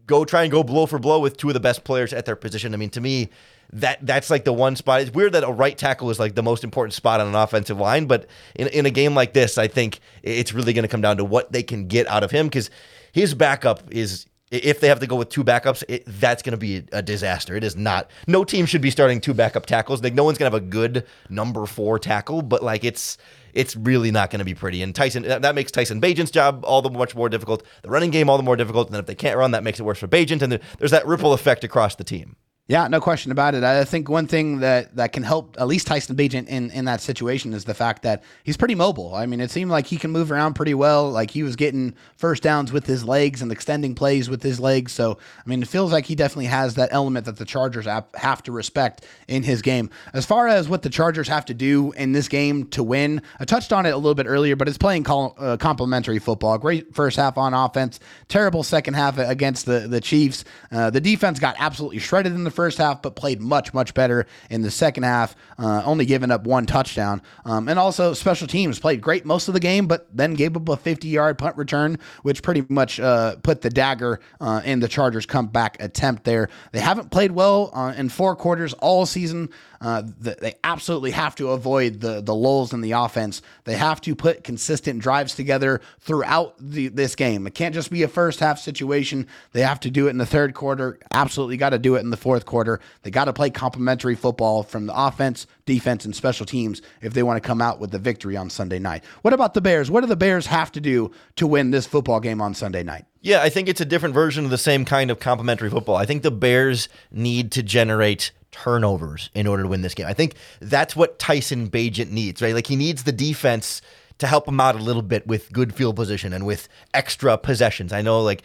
go 0.07 0.25
try 0.25 0.43
and 0.43 0.51
go 0.51 0.63
blow 0.63 0.87
for 0.87 0.99
blow 0.99 1.21
with 1.21 1.37
two 1.37 1.49
of 1.49 1.55
the 1.55 1.61
best 1.61 1.85
players 1.85 2.13
at 2.13 2.27
their 2.27 2.37
position. 2.37 2.75
I 2.75 2.77
mean, 2.77 2.91
to 2.91 3.01
me, 3.01 3.31
that 3.73 4.05
that's 4.07 4.31
like 4.31 4.45
the 4.45 4.53
one 4.53 4.77
spot. 4.77 5.01
It's 5.01 5.11
weird 5.11 5.33
that 5.33 5.45
a 5.45 5.51
right 5.51 5.77
tackle 5.77 6.11
is 6.11 6.19
like 6.19 6.35
the 6.35 6.43
most 6.43 6.65
important 6.65 6.95
spot 6.95 7.21
on 7.21 7.29
an 7.29 7.35
offensive 7.35 7.79
line, 7.79 8.07
but 8.07 8.27
in, 8.55 8.69
in 8.69 8.87
a 8.87 8.91
game 8.91 9.15
like 9.15 9.33
this, 9.33 9.59
I 9.59 9.69
think 9.69 10.01
it's 10.23 10.53
really 10.53 10.73
going 10.73 10.85
to 10.85 10.89
come 10.89 11.01
down 11.01 11.17
to 11.17 11.25
what 11.25 11.53
they 11.53 11.63
can 11.63 11.87
get 11.87 12.07
out 12.07 12.23
of 12.23 12.31
him 12.31 12.47
because 12.47 12.71
his 13.13 13.35
backup 13.35 13.83
is 13.91 14.27
if 14.53 14.79
they 14.79 14.89
have 14.89 15.01
to 15.01 15.07
go 15.07 15.17
with 15.17 15.29
two 15.29 15.43
backups, 15.43 15.83
it, 15.89 16.05
that's 16.07 16.43
going 16.43 16.53
to 16.53 16.59
be 16.59 16.85
a 16.93 17.03
disaster. 17.03 17.57
It 17.57 17.65
is 17.65 17.75
not. 17.75 18.09
No 18.29 18.45
team 18.45 18.67
should 18.67 18.81
be 18.81 18.91
starting 18.91 19.21
two 19.21 19.35
backup 19.35 19.67
tackles. 19.67 20.03
Like 20.03 20.15
no 20.15 20.23
one's 20.23 20.39
going 20.39 20.51
to 20.51 20.57
have 20.57 20.63
a 20.63 20.67
good 20.67 21.05
number 21.29 21.67
four 21.67 21.99
tackle, 21.99 22.43
but 22.43 22.63
like 22.63 22.85
it's 22.85 23.19
it's 23.57 23.75
really 23.75 24.11
not 24.11 24.31
going 24.31 24.39
to 24.39 24.45
be 24.45 24.55
pretty. 24.55 24.83
And 24.83 24.95
Tyson 24.95 25.23
that, 25.23 25.55
makes 25.55 25.73
Tyson 25.73 26.01
Bagent's 26.01 26.31
job 26.31 26.65
all 26.65 26.83
the 26.83 26.91
much 26.91 27.15
more 27.17 27.29
difficult. 27.29 27.65
The 27.83 27.89
running 27.91 28.11
game 28.11 28.29
all 28.29 28.37
the 28.37 28.43
more 28.43 28.57
difficult. 28.57 28.89
And 28.89 28.95
then 28.95 29.01
if 29.01 29.07
they 29.07 29.15
can't 29.15 29.37
run, 29.39 29.51
that 29.53 29.65
makes 29.65 29.81
it 29.81 29.83
worse 29.83 29.99
for 29.99 30.07
Bagent. 30.07 30.43
And 30.43 30.53
there- 30.53 30.61
there's 30.79 30.91
that 30.91 31.07
ripple 31.07 31.33
effect 31.33 31.65
across 31.65 31.95
the 31.97 32.05
team. 32.05 32.37
Yeah, 32.69 32.89
no 32.89 33.01
question 33.01 33.31
about 33.31 33.55
it. 33.55 33.63
I 33.63 33.85
think 33.85 34.09
one 34.09 34.27
thing 34.27 34.59
that, 34.59 34.97
that 34.97 35.13
can 35.13 35.23
help 35.23 35.55
at 35.57 35.69
least 35.69 35.87
Tyson 35.87 36.17
Bagent 36.17 36.49
in, 36.49 36.73
in 36.73 36.87
that 36.87 37.01
situation 37.01 37.55
is 37.55 37.65
the 37.65 37.75
fact 37.75 38.03
that 38.03 38.25
he's 38.43 38.57
pretty 38.57 38.75
mobile. 38.75 39.15
I 39.15 39.27
mean, 39.27 39.41
it 39.41 39.53
seemed 39.53 39.71
like 39.71 39.87
he 39.87 39.97
can 39.97 40.11
move 40.11 40.33
around 40.33 40.55
pretty 40.55 40.75
well. 40.75 41.09
Like 41.09 41.31
he 41.31 41.45
was 41.45 41.55
getting 41.55 41.95
first 42.17 42.43
downs 42.43 42.73
with 42.73 42.85
his 42.85 43.05
legs 43.05 43.41
and 43.41 43.53
extending 43.53 43.95
plays 43.95 44.29
with 44.29 44.43
his 44.43 44.59
legs. 44.59 44.91
So, 44.91 45.17
I 45.39 45.49
mean, 45.49 45.63
it 45.63 45.69
feels 45.69 45.93
like 45.93 46.07
he 46.07 46.17
definitely 46.17 46.47
has 46.47 46.75
that 46.75 46.89
element 46.91 47.27
that 47.27 47.37
the 47.37 47.45
Chargers 47.45 47.87
have, 47.87 48.43
to 48.43 48.51
respect 48.51 49.07
in 49.29 49.45
his 49.45 49.63
game. 49.63 49.89
As 50.13 50.27
far 50.27 50.49
as 50.49 50.69
what 50.69 50.83
the 50.83 50.91
Chargers 50.91 51.29
have 51.29 51.45
to 51.45 51.55
do 51.55 51.93
in 51.93 52.11
this 52.11 52.27
game 52.27 52.67
to 52.71 52.83
win, 52.83 53.23
I 53.39 53.45
touched 53.45 53.73
on 53.73 53.87
it 53.87 53.91
a 53.91 53.97
little 53.97 54.17
bit 54.17 54.27
earlier, 54.27 54.57
but 54.57 54.67
it's 54.67 54.77
playing 54.77 55.05
col- 55.05 55.37
uh, 55.39 55.57
complementary 55.57 56.19
football. 56.19 56.59
Great 56.59 56.97
first 56.97 57.17
half 57.17 57.39
on 57.39 57.55
offense, 57.55 58.01
terrible 58.27 58.65
second 58.65 58.95
half 58.95 59.19
against 59.19 59.67
the, 59.67 59.87
the 59.89 60.01
Chiefs. 60.01 60.45
Uh, 60.73 60.91
the 60.91 61.01
defense 61.01 61.39
got 61.39 61.55
absolutely 61.61 62.01
shredded 62.01 62.33
in 62.33 62.43
the 62.43 62.56
first 62.57 62.79
half, 62.79 63.03
but 63.03 63.15
played 63.15 63.41
much, 63.41 63.73
much 63.73 63.95
better 63.95 64.27
in 64.51 64.63
the 64.63 64.71
second 64.71 65.05
half, 65.05 65.37
uh, 65.59 65.83
only 65.85 66.07
giving 66.07 66.31
up 66.33 66.45
one 66.45 66.67
touchdown. 66.67 67.23
Um, 67.45 67.69
and 67.69 67.79
also, 67.79 68.15
special 68.15 68.49
teams 68.49 68.81
played 68.81 69.01
great 69.01 69.25
most 69.25 69.47
of 69.47 69.55
the 69.55 69.61
game, 69.61 69.87
but 69.87 70.09
then 70.13 70.35
gave 70.35 70.57
up 70.57 70.69
a 70.69 70.77
50 70.77 71.07
yard 71.07 71.39
punt 71.39 71.57
return, 71.57 71.99
which 72.23 72.43
pretty 72.43 72.65
much 72.69 72.99
uh, 72.99 73.37
put 73.37 73.61
the 73.61 73.71
dagger 73.71 74.21
uh, 74.41 74.63
in 74.65 74.81
the 74.81 74.89
Chargers' 74.89 75.27
comeback 75.27 75.81
attempt 75.81 76.25
there. 76.25 76.49
They 76.73 76.81
haven't 76.81 77.11
played 77.11 77.33
well 77.33 77.71
uh, 77.73 77.95
in 77.97 78.09
four 78.09 78.35
quarters 78.35 78.73
all 78.75 79.07
season. 79.07 79.51
Uh, 79.81 80.03
they 80.19 80.55
absolutely 80.65 81.11
have 81.11 81.35
to 81.37 81.51
avoid 81.51 82.01
the 82.01 82.21
the 82.23 82.35
lulls 82.35 82.73
in 82.73 82.81
the 82.81 82.93
offense. 82.93 83.43
They 83.65 83.77
have 83.77 84.01
to 84.03 84.15
put 84.15 84.43
consistent 84.43 85.01
drives 85.01 85.35
together 85.35 85.81
throughout 86.01 86.55
the, 86.59 86.89
this 86.89 87.15
game. 87.15 87.47
It 87.47 87.55
can't 87.55 87.75
just 87.75 87.91
be 87.91 88.03
a 88.03 88.09
first 88.09 88.41
half 88.41 88.59
situation. 88.59 89.27
They 89.53 89.63
have 89.63 89.81
to 89.81 89.91
do 89.91 90.07
it 90.07 90.11
in 90.11 90.19
the 90.19 90.27
third 90.27 90.55
quarter. 90.55 90.99
Absolutely 91.13 91.57
got 91.57 91.71
to 91.71 91.79
do 91.79 91.97
it 91.97 92.01
in 92.01 92.11
the 92.11 92.17
fourth 92.17 92.46
quarter. 92.47 92.81
They 93.03 93.11
got 93.11 93.27
to 93.27 93.33
play 93.33 93.51
complementary 93.51 94.15
football 94.15 94.63
from 94.63 94.87
the 94.87 94.95
offense, 94.97 95.47
defense, 95.67 96.05
and 96.05 96.15
special 96.15 96.47
teams 96.47 96.81
if 97.03 97.13
they 97.13 97.23
want 97.23 97.43
to 97.43 97.47
come 97.47 97.61
out 97.61 97.79
with 97.79 97.91
the 97.91 97.99
victory 97.99 98.37
on 98.37 98.51
Sunday 98.51 98.79
night. 98.79 99.05
What 99.23 99.35
about 99.35 99.55
the 99.55 99.61
Bears? 99.61 99.91
What 99.91 100.01
do 100.01 100.07
the 100.07 100.17
Bears 100.17 100.47
have 100.47 100.73
to 100.73 100.81
do 100.81 101.11
to 101.37 101.47
win 101.47 101.71
this 101.71 101.87
football 101.87 102.21
game 102.21 102.41
on 102.41 102.55
Sunday 102.55 102.83
night? 102.83 103.05
Yeah, 103.21 103.43
I 103.43 103.49
think 103.49 103.69
it's 103.69 103.81
a 103.81 103.85
different 103.85 104.15
version 104.15 104.45
of 104.45 104.51
the 104.51 104.59
same 104.59 104.85
kind 104.85 105.11
of 105.11 105.19
complementary 105.19 105.69
football. 105.69 105.97
I 105.97 106.07
think 106.07 106.23
the 106.23 106.31
Bears 106.31 106.89
need 107.11 107.53
to 107.53 107.63
generate 107.63 108.31
turnovers 108.53 109.31
in 109.35 109.47
order 109.47 109.65
to 109.65 109.69
win 109.69 109.83
this 109.83 109.95
game. 109.95 110.07
I 110.07 110.15
think 110.15 110.35
that's 110.61 110.97
what 110.97 111.19
Tyson 111.19 111.69
Bagent 111.69 112.11
needs, 112.11 112.41
right? 112.41 112.55
Like 112.55 112.67
he 112.67 112.77
needs 112.77 113.05
the 113.05 113.13
defense 113.13 113.83
to 114.19 114.27
help 114.27 114.49
him 114.49 114.61
out 114.61 114.75
a 114.75 114.79
little 114.79 115.03
bit 115.03 115.27
with 115.27 115.53
good 115.53 115.75
field 115.75 115.97
position 115.97 116.33
and 116.33 116.47
with 116.47 116.69
extra 116.95 117.37
possessions. 117.37 117.93
I 117.93 118.03
know 118.03 118.23
like 118.23 118.43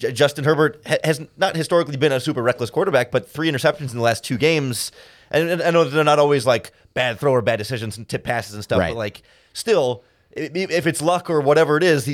J- 0.00 0.12
Justin 0.12 0.44
Herbert 0.44 0.80
ha- 0.86 0.96
has 1.04 1.20
not 1.36 1.54
historically 1.54 1.96
been 1.96 2.10
a 2.10 2.18
super 2.18 2.42
reckless 2.42 2.70
quarterback, 2.70 3.10
but 3.12 3.28
three 3.30 3.48
interceptions 3.50 3.90
in 3.92 3.96
the 3.96 4.02
last 4.02 4.24
two 4.24 4.36
games. 4.38 4.90
And, 5.30 5.48
and 5.48 5.62
I 5.62 5.70
know 5.70 5.84
they're 5.84 6.02
not 6.02 6.18
always 6.18 6.44
like 6.46 6.72
bad 6.94 7.20
throw 7.20 7.32
or 7.32 7.42
bad 7.42 7.56
decisions 7.58 7.96
and 7.96 8.08
tip 8.08 8.24
passes 8.24 8.54
and 8.54 8.64
stuff, 8.64 8.80
Right. 8.80 8.90
but 8.90 8.96
like 8.98 9.22
still, 9.52 10.02
if 10.32 10.86
it's 10.86 11.00
luck 11.02 11.28
or 11.30 11.40
whatever 11.40 11.76
it 11.76 11.82
is, 11.84 12.06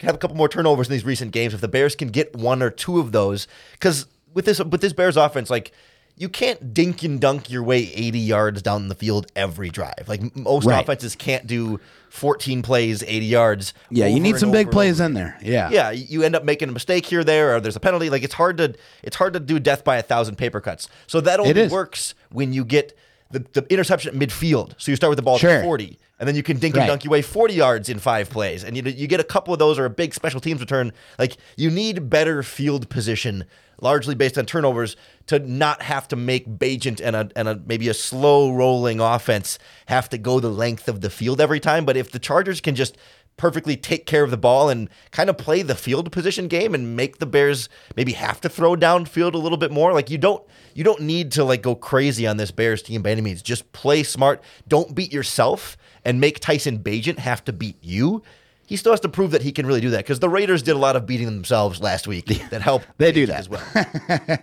have 0.00 0.14
a 0.14 0.18
couple 0.18 0.36
more 0.36 0.48
turnovers 0.48 0.88
in 0.88 0.92
these 0.92 1.04
recent 1.04 1.32
games. 1.32 1.52
If 1.52 1.60
the 1.60 1.68
Bears 1.68 1.94
can 1.96 2.08
get 2.08 2.34
one 2.36 2.62
or 2.62 2.70
two 2.70 2.98
of 3.00 3.12
those, 3.12 3.48
because 3.72 4.06
with 4.32 4.44
this 4.46 4.58
with 4.62 4.80
this 4.80 4.92
Bears 4.92 5.16
offense, 5.16 5.50
like 5.50 5.72
you 6.16 6.28
can't 6.28 6.72
dink 6.74 7.02
and 7.02 7.20
dunk 7.20 7.50
your 7.50 7.62
way 7.62 7.90
80 7.94 8.18
yards 8.18 8.62
down 8.62 8.88
the 8.88 8.94
field 8.94 9.26
every 9.34 9.70
drive. 9.70 10.04
Like 10.06 10.36
most 10.36 10.66
Right. 10.66 10.82
offenses 10.82 11.16
can't 11.16 11.46
do 11.46 11.80
14 12.10 12.62
plays, 12.62 13.02
80 13.02 13.26
yards. 13.26 13.74
Yeah, 13.90 14.06
you 14.06 14.20
need 14.20 14.36
some 14.38 14.50
big 14.52 14.70
plays 14.70 15.00
in 15.00 15.14
there. 15.14 15.36
Yeah. 15.42 15.70
yeah, 15.70 15.90
you 15.90 16.22
end 16.22 16.36
up 16.36 16.44
making 16.44 16.68
a 16.68 16.72
mistake 16.72 17.06
here, 17.06 17.24
there, 17.24 17.56
or 17.56 17.60
there's 17.60 17.76
a 17.76 17.80
penalty. 17.80 18.10
Like 18.10 18.22
it's 18.22 18.34
hard 18.34 18.58
to 18.58 18.74
it's 19.02 19.16
hard 19.16 19.32
to 19.32 19.40
do 19.40 19.58
death 19.58 19.84
by 19.84 19.96
a 19.96 20.02
thousand 20.02 20.36
paper 20.36 20.60
cuts. 20.60 20.88
So 21.06 21.20
that 21.22 21.40
only 21.40 21.68
works 21.68 22.14
when 22.30 22.52
you 22.52 22.64
get 22.64 22.96
the, 23.30 23.44
the 23.54 23.66
interception 23.72 24.14
at 24.14 24.28
midfield. 24.28 24.74
So 24.76 24.92
you 24.92 24.96
start 24.96 25.08
with 25.10 25.16
the 25.16 25.22
ball 25.22 25.38
Sure. 25.38 25.50
at 25.50 25.64
40, 25.64 25.98
and 26.22 26.28
then 26.28 26.36
you 26.36 26.44
can 26.44 26.58
dink 26.58 26.76
Right. 26.76 26.82
and 26.82 26.88
dunk 26.88 27.02
your 27.02 27.10
way 27.10 27.20
40 27.20 27.52
yards 27.54 27.88
in 27.88 27.98
five 27.98 28.30
plays, 28.30 28.62
and 28.62 28.76
you 28.76 28.82
you 28.84 29.08
get 29.08 29.18
a 29.18 29.24
couple 29.24 29.52
of 29.52 29.58
those 29.58 29.76
or 29.76 29.84
a 29.86 29.90
big 29.90 30.14
special 30.14 30.38
teams 30.40 30.60
return. 30.60 30.92
Like 31.18 31.36
you 31.56 31.68
need 31.68 32.08
better 32.08 32.44
field 32.44 32.88
position, 32.88 33.44
largely 33.80 34.14
based 34.14 34.38
on 34.38 34.46
turnovers, 34.46 34.94
to 35.26 35.40
not 35.40 35.82
have 35.82 36.06
to 36.08 36.14
make 36.16 36.46
Bagent 36.46 37.00
and 37.02 37.16
a 37.16 37.28
and 37.34 37.48
a 37.48 37.60
maybe 37.66 37.88
a 37.88 37.94
slow 37.94 38.52
rolling 38.52 39.00
offense 39.00 39.58
have 39.86 40.08
to 40.10 40.16
go 40.18 40.38
the 40.38 40.48
length 40.48 40.88
of 40.88 41.00
the 41.00 41.10
field 41.10 41.40
every 41.40 41.58
time. 41.58 41.84
But 41.84 41.96
if 41.96 42.12
the 42.12 42.20
Chargers 42.20 42.60
can 42.60 42.76
just 42.76 42.96
perfectly 43.38 43.76
take 43.76 44.04
care 44.06 44.22
of 44.22 44.30
the 44.30 44.36
ball 44.36 44.68
and 44.68 44.88
kind 45.10 45.30
of 45.30 45.36
play 45.38 45.62
the 45.62 45.74
field 45.74 46.12
position 46.12 46.46
game 46.48 46.74
and 46.74 46.94
make 46.94 47.18
the 47.18 47.24
Bears 47.26 47.68
maybe 47.96 48.12
have 48.12 48.38
to 48.42 48.48
throw 48.48 48.76
downfield 48.76 49.32
a 49.32 49.38
little 49.38 49.56
bit 49.56 49.72
more. 49.72 49.92
Like 49.94 50.10
you 50.10 50.18
don't 50.18 50.44
you 50.74 50.84
don't 50.84 51.00
need 51.00 51.32
to 51.32 51.42
like 51.42 51.62
go 51.62 51.74
crazy 51.74 52.26
on 52.26 52.36
this 52.36 52.50
Bears 52.52 52.82
team 52.82 53.02
by 53.02 53.10
any 53.10 53.22
means. 53.22 53.42
Just 53.42 53.72
play 53.72 54.02
smart. 54.04 54.40
Don't 54.68 54.94
beat 54.94 55.12
yourself 55.12 55.76
and 56.04 56.20
make 56.20 56.40
Tyson 56.40 56.78
Bagent 56.78 57.18
have 57.18 57.44
to 57.44 57.52
beat 57.52 57.76
you. 57.82 58.22
He 58.66 58.76
still 58.76 58.92
has 58.92 59.00
to 59.00 59.08
prove 59.08 59.32
that 59.32 59.42
he 59.42 59.52
can 59.52 59.66
really 59.66 59.80
do 59.80 59.90
that 59.90 59.98
because 59.98 60.20
the 60.20 60.28
Raiders 60.28 60.62
did 60.62 60.76
a 60.76 60.78
lot 60.78 60.96
of 60.96 61.06
beating 61.06 61.26
themselves 61.26 61.80
last 61.80 62.06
week 62.06 62.26
that 62.50 62.62
helped. 62.62 62.86
They 62.98 63.12
do 63.12 63.26
that. 63.26 63.40
as 63.40 63.48
well. 63.48 63.62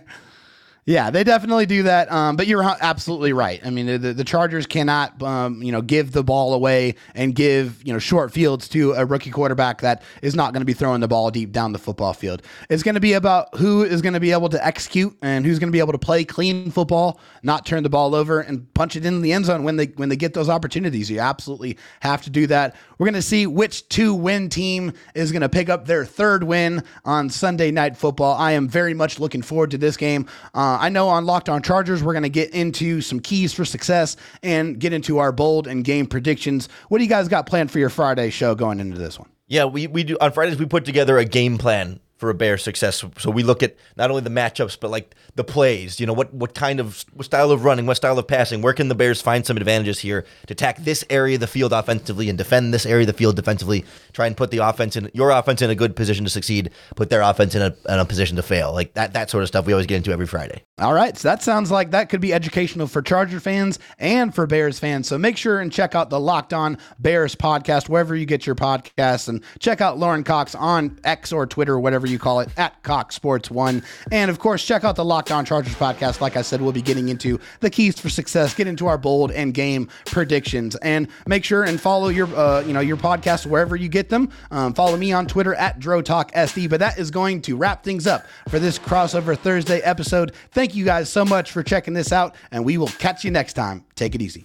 Yeah, 0.86 1.10
they 1.10 1.24
definitely 1.24 1.66
do 1.66 1.82
that. 1.84 2.10
Um, 2.10 2.36
but 2.36 2.46
you're 2.46 2.62
absolutely 2.62 3.32
right. 3.32 3.60
I 3.64 3.70
mean, 3.70 3.86
the, 3.86 4.12
the 4.14 4.24
Chargers 4.24 4.66
cannot, 4.66 5.22
um, 5.22 5.62
you 5.62 5.72
know, 5.72 5.82
give 5.82 6.12
the 6.12 6.24
ball 6.24 6.54
away 6.54 6.94
and 7.14 7.34
give 7.34 7.84
you 7.86 7.92
know 7.92 7.98
short 7.98 8.32
fields 8.32 8.68
to 8.70 8.92
a 8.92 9.04
rookie 9.04 9.30
quarterback 9.30 9.82
that 9.82 10.02
is 10.22 10.34
not 10.34 10.52
going 10.52 10.62
to 10.62 10.66
be 10.66 10.72
throwing 10.72 11.00
the 11.00 11.08
ball 11.08 11.30
deep 11.30 11.52
down 11.52 11.72
the 11.72 11.78
football 11.78 12.14
field. 12.14 12.42
It's 12.70 12.82
going 12.82 12.94
to 12.94 13.00
be 13.00 13.12
about 13.12 13.56
who 13.56 13.82
is 13.82 14.00
going 14.00 14.14
to 14.14 14.20
be 14.20 14.32
able 14.32 14.48
to 14.48 14.66
execute 14.66 15.16
and 15.22 15.44
who's 15.44 15.58
going 15.58 15.68
to 15.68 15.72
be 15.72 15.80
able 15.80 15.92
to 15.92 15.98
play 15.98 16.24
clean 16.24 16.70
football, 16.70 17.20
not 17.42 17.66
turn 17.66 17.82
the 17.82 17.90
ball 17.90 18.14
over 18.14 18.40
and 18.40 18.72
punch 18.74 18.96
it 18.96 19.04
in 19.04 19.20
the 19.20 19.32
end 19.32 19.44
zone 19.44 19.64
when 19.64 19.76
they 19.76 19.86
when 19.96 20.08
they 20.08 20.16
get 20.16 20.32
those 20.34 20.48
opportunities. 20.48 21.10
You 21.10 21.20
absolutely 21.20 21.76
have 22.00 22.22
to 22.22 22.30
do 22.30 22.46
that. 22.46 22.74
We're 23.00 23.06
going 23.06 23.14
to 23.14 23.22
see 23.22 23.46
which 23.46 23.88
two 23.88 24.14
win 24.14 24.50
team 24.50 24.92
is 25.14 25.32
going 25.32 25.40
to 25.40 25.48
pick 25.48 25.70
up 25.70 25.86
their 25.86 26.04
third 26.04 26.44
win 26.44 26.84
on 27.02 27.30
Sunday 27.30 27.70
Night 27.70 27.96
Football. 27.96 28.34
I 28.34 28.52
am 28.52 28.68
very 28.68 28.92
much 28.92 29.18
looking 29.18 29.40
forward 29.40 29.70
to 29.70 29.78
this 29.78 29.96
game. 29.96 30.26
Uh, 30.54 30.76
I 30.78 30.90
know 30.90 31.08
on 31.08 31.24
Locked 31.24 31.48
On 31.48 31.62
Chargers, 31.62 32.02
we're 32.02 32.12
going 32.12 32.24
to 32.24 32.28
get 32.28 32.50
into 32.50 33.00
some 33.00 33.18
keys 33.18 33.54
for 33.54 33.64
success 33.64 34.18
and 34.42 34.78
get 34.78 34.92
into 34.92 35.16
our 35.16 35.32
bold 35.32 35.66
and 35.66 35.82
game 35.82 36.04
predictions. 36.04 36.68
What 36.90 36.98
do 36.98 37.04
you 37.04 37.08
guys 37.08 37.26
got 37.26 37.46
planned 37.46 37.70
for 37.70 37.78
your 37.78 37.88
Friday 37.88 38.28
show 38.28 38.54
going 38.54 38.80
into 38.80 38.98
this 38.98 39.18
one? 39.18 39.30
Yeah, 39.46 39.64
we, 39.64 39.86
we 39.86 40.04
do 40.04 40.18
on 40.20 40.30
Fridays 40.32 40.58
we 40.58 40.66
put 40.66 40.84
together 40.84 41.16
a 41.16 41.24
game 41.24 41.56
plan 41.56 42.00
for 42.20 42.28
a 42.28 42.34
Bears 42.34 42.62
success. 42.62 43.02
So 43.18 43.30
we 43.30 43.42
look 43.42 43.62
at 43.62 43.76
not 43.96 44.10
only 44.10 44.22
the 44.22 44.30
matchups 44.30 44.78
but 44.78 44.90
like 44.90 45.14
the 45.34 45.42
plays. 45.42 45.98
You 45.98 46.06
know 46.06 46.12
what 46.12 46.32
what 46.34 46.54
kind 46.54 46.78
of 46.78 47.04
what 47.14 47.24
style 47.24 47.50
of 47.50 47.64
running, 47.64 47.86
what 47.86 47.96
style 47.96 48.18
of 48.18 48.26
passing. 48.26 48.60
Where 48.60 48.74
can 48.74 48.88
the 48.88 48.94
Bears 48.94 49.22
find 49.22 49.44
some 49.44 49.56
advantages 49.56 50.00
here 50.00 50.26
to 50.46 50.52
attack 50.52 50.76
this 50.78 51.02
area 51.08 51.36
of 51.36 51.40
the 51.40 51.46
field 51.46 51.72
offensively 51.72 52.28
and 52.28 52.36
defend 52.36 52.74
this 52.74 52.84
area 52.84 53.04
of 53.04 53.06
the 53.06 53.14
field 53.14 53.36
defensively? 53.36 53.86
Try 54.12 54.26
and 54.26 54.36
put 54.36 54.50
the 54.50 54.58
offense 54.58 54.96
in 54.96 55.10
your 55.14 55.30
offense 55.30 55.62
in 55.62 55.70
a 55.70 55.74
good 55.74 55.96
position 55.96 56.24
to 56.24 56.30
succeed. 56.30 56.70
Put 56.94 57.08
their 57.08 57.22
offense 57.22 57.54
in 57.54 57.62
a, 57.62 57.74
in 57.88 57.98
a 57.98 58.04
position 58.04 58.36
to 58.36 58.42
fail. 58.42 58.72
Like 58.72 58.92
that 58.94 59.14
that 59.14 59.30
sort 59.30 59.42
of 59.42 59.48
stuff 59.48 59.64
we 59.64 59.72
always 59.72 59.86
get 59.86 59.96
into 59.96 60.12
every 60.12 60.26
Friday. 60.26 60.62
All 60.78 60.94
right, 60.94 61.16
so 61.16 61.28
that 61.28 61.42
sounds 61.42 61.70
like 61.70 61.90
that 61.92 62.10
could 62.10 62.20
be 62.20 62.32
educational 62.34 62.86
for 62.86 63.02
Charger 63.02 63.40
fans 63.40 63.78
and 63.98 64.34
for 64.34 64.46
Bears 64.46 64.78
fans. 64.78 65.08
So 65.08 65.16
make 65.16 65.36
sure 65.36 65.60
and 65.60 65.72
check 65.72 65.94
out 65.94 66.10
the 66.10 66.20
Locked 66.20 66.52
On 66.52 66.76
Bears 66.98 67.34
podcast 67.34 67.88
wherever 67.88 68.14
you 68.14 68.26
get 68.26 68.46
your 68.46 68.54
podcasts, 68.54 69.28
and 69.28 69.42
check 69.58 69.80
out 69.80 69.98
Lauren 69.98 70.24
Cox 70.24 70.54
on 70.54 70.98
X 71.04 71.32
or 71.32 71.46
Twitter, 71.46 71.74
or 71.74 71.80
whatever 71.80 72.06
you 72.10 72.18
call 72.18 72.40
it, 72.40 72.48
at 72.56 72.82
Cox 72.82 73.14
Sports 73.14 73.50
One, 73.50 73.82
and 74.12 74.30
of 74.30 74.38
course 74.38 74.64
check 74.64 74.84
out 74.84 74.96
the 74.96 75.04
Locked 75.04 75.30
On 75.30 75.44
Chargers 75.44 75.74
podcast. 75.74 76.20
Like 76.20 76.36
I 76.36 76.42
said, 76.42 76.60
we'll 76.60 76.72
be 76.72 76.82
getting 76.82 77.08
into 77.08 77.38
the 77.60 77.70
keys 77.70 77.98
for 77.98 78.08
success, 78.08 78.54
get 78.54 78.66
into 78.66 78.86
our 78.86 78.98
bold 78.98 79.32
and 79.32 79.54
game 79.54 79.88
predictions, 80.06 80.76
and 80.76 81.08
make 81.26 81.44
sure 81.44 81.64
and 81.64 81.80
follow 81.80 82.08
your 82.08 82.26
uh, 82.36 82.60
you 82.60 82.72
know 82.72 82.80
your 82.80 82.96
podcast 82.96 83.46
wherever 83.46 83.76
you 83.76 83.88
get 83.88 84.08
them. 84.08 84.30
Um, 84.50 84.74
follow 84.74 84.96
me 84.96 85.12
on 85.12 85.26
Twitter 85.26 85.54
at 85.54 85.78
DroTalkSD. 85.80 86.68
But 86.68 86.80
that 86.80 86.98
is 86.98 87.10
going 87.10 87.42
to 87.42 87.56
wrap 87.56 87.82
things 87.84 88.06
up 88.06 88.26
for 88.48 88.58
this 88.58 88.78
crossover 88.78 89.36
Thursday 89.36 89.80
episode. 89.80 90.34
Thank 90.52 90.74
you 90.74 90.84
guys 90.84 91.10
so 91.10 91.24
much 91.24 91.52
for 91.52 91.62
checking 91.62 91.94
this 91.94 92.12
out, 92.12 92.34
and 92.50 92.64
we 92.64 92.78
will 92.78 92.88
catch 92.88 93.24
you 93.24 93.30
next 93.30 93.54
time. 93.54 93.84
Take 93.94 94.14
it 94.14 94.22
easy. 94.22 94.44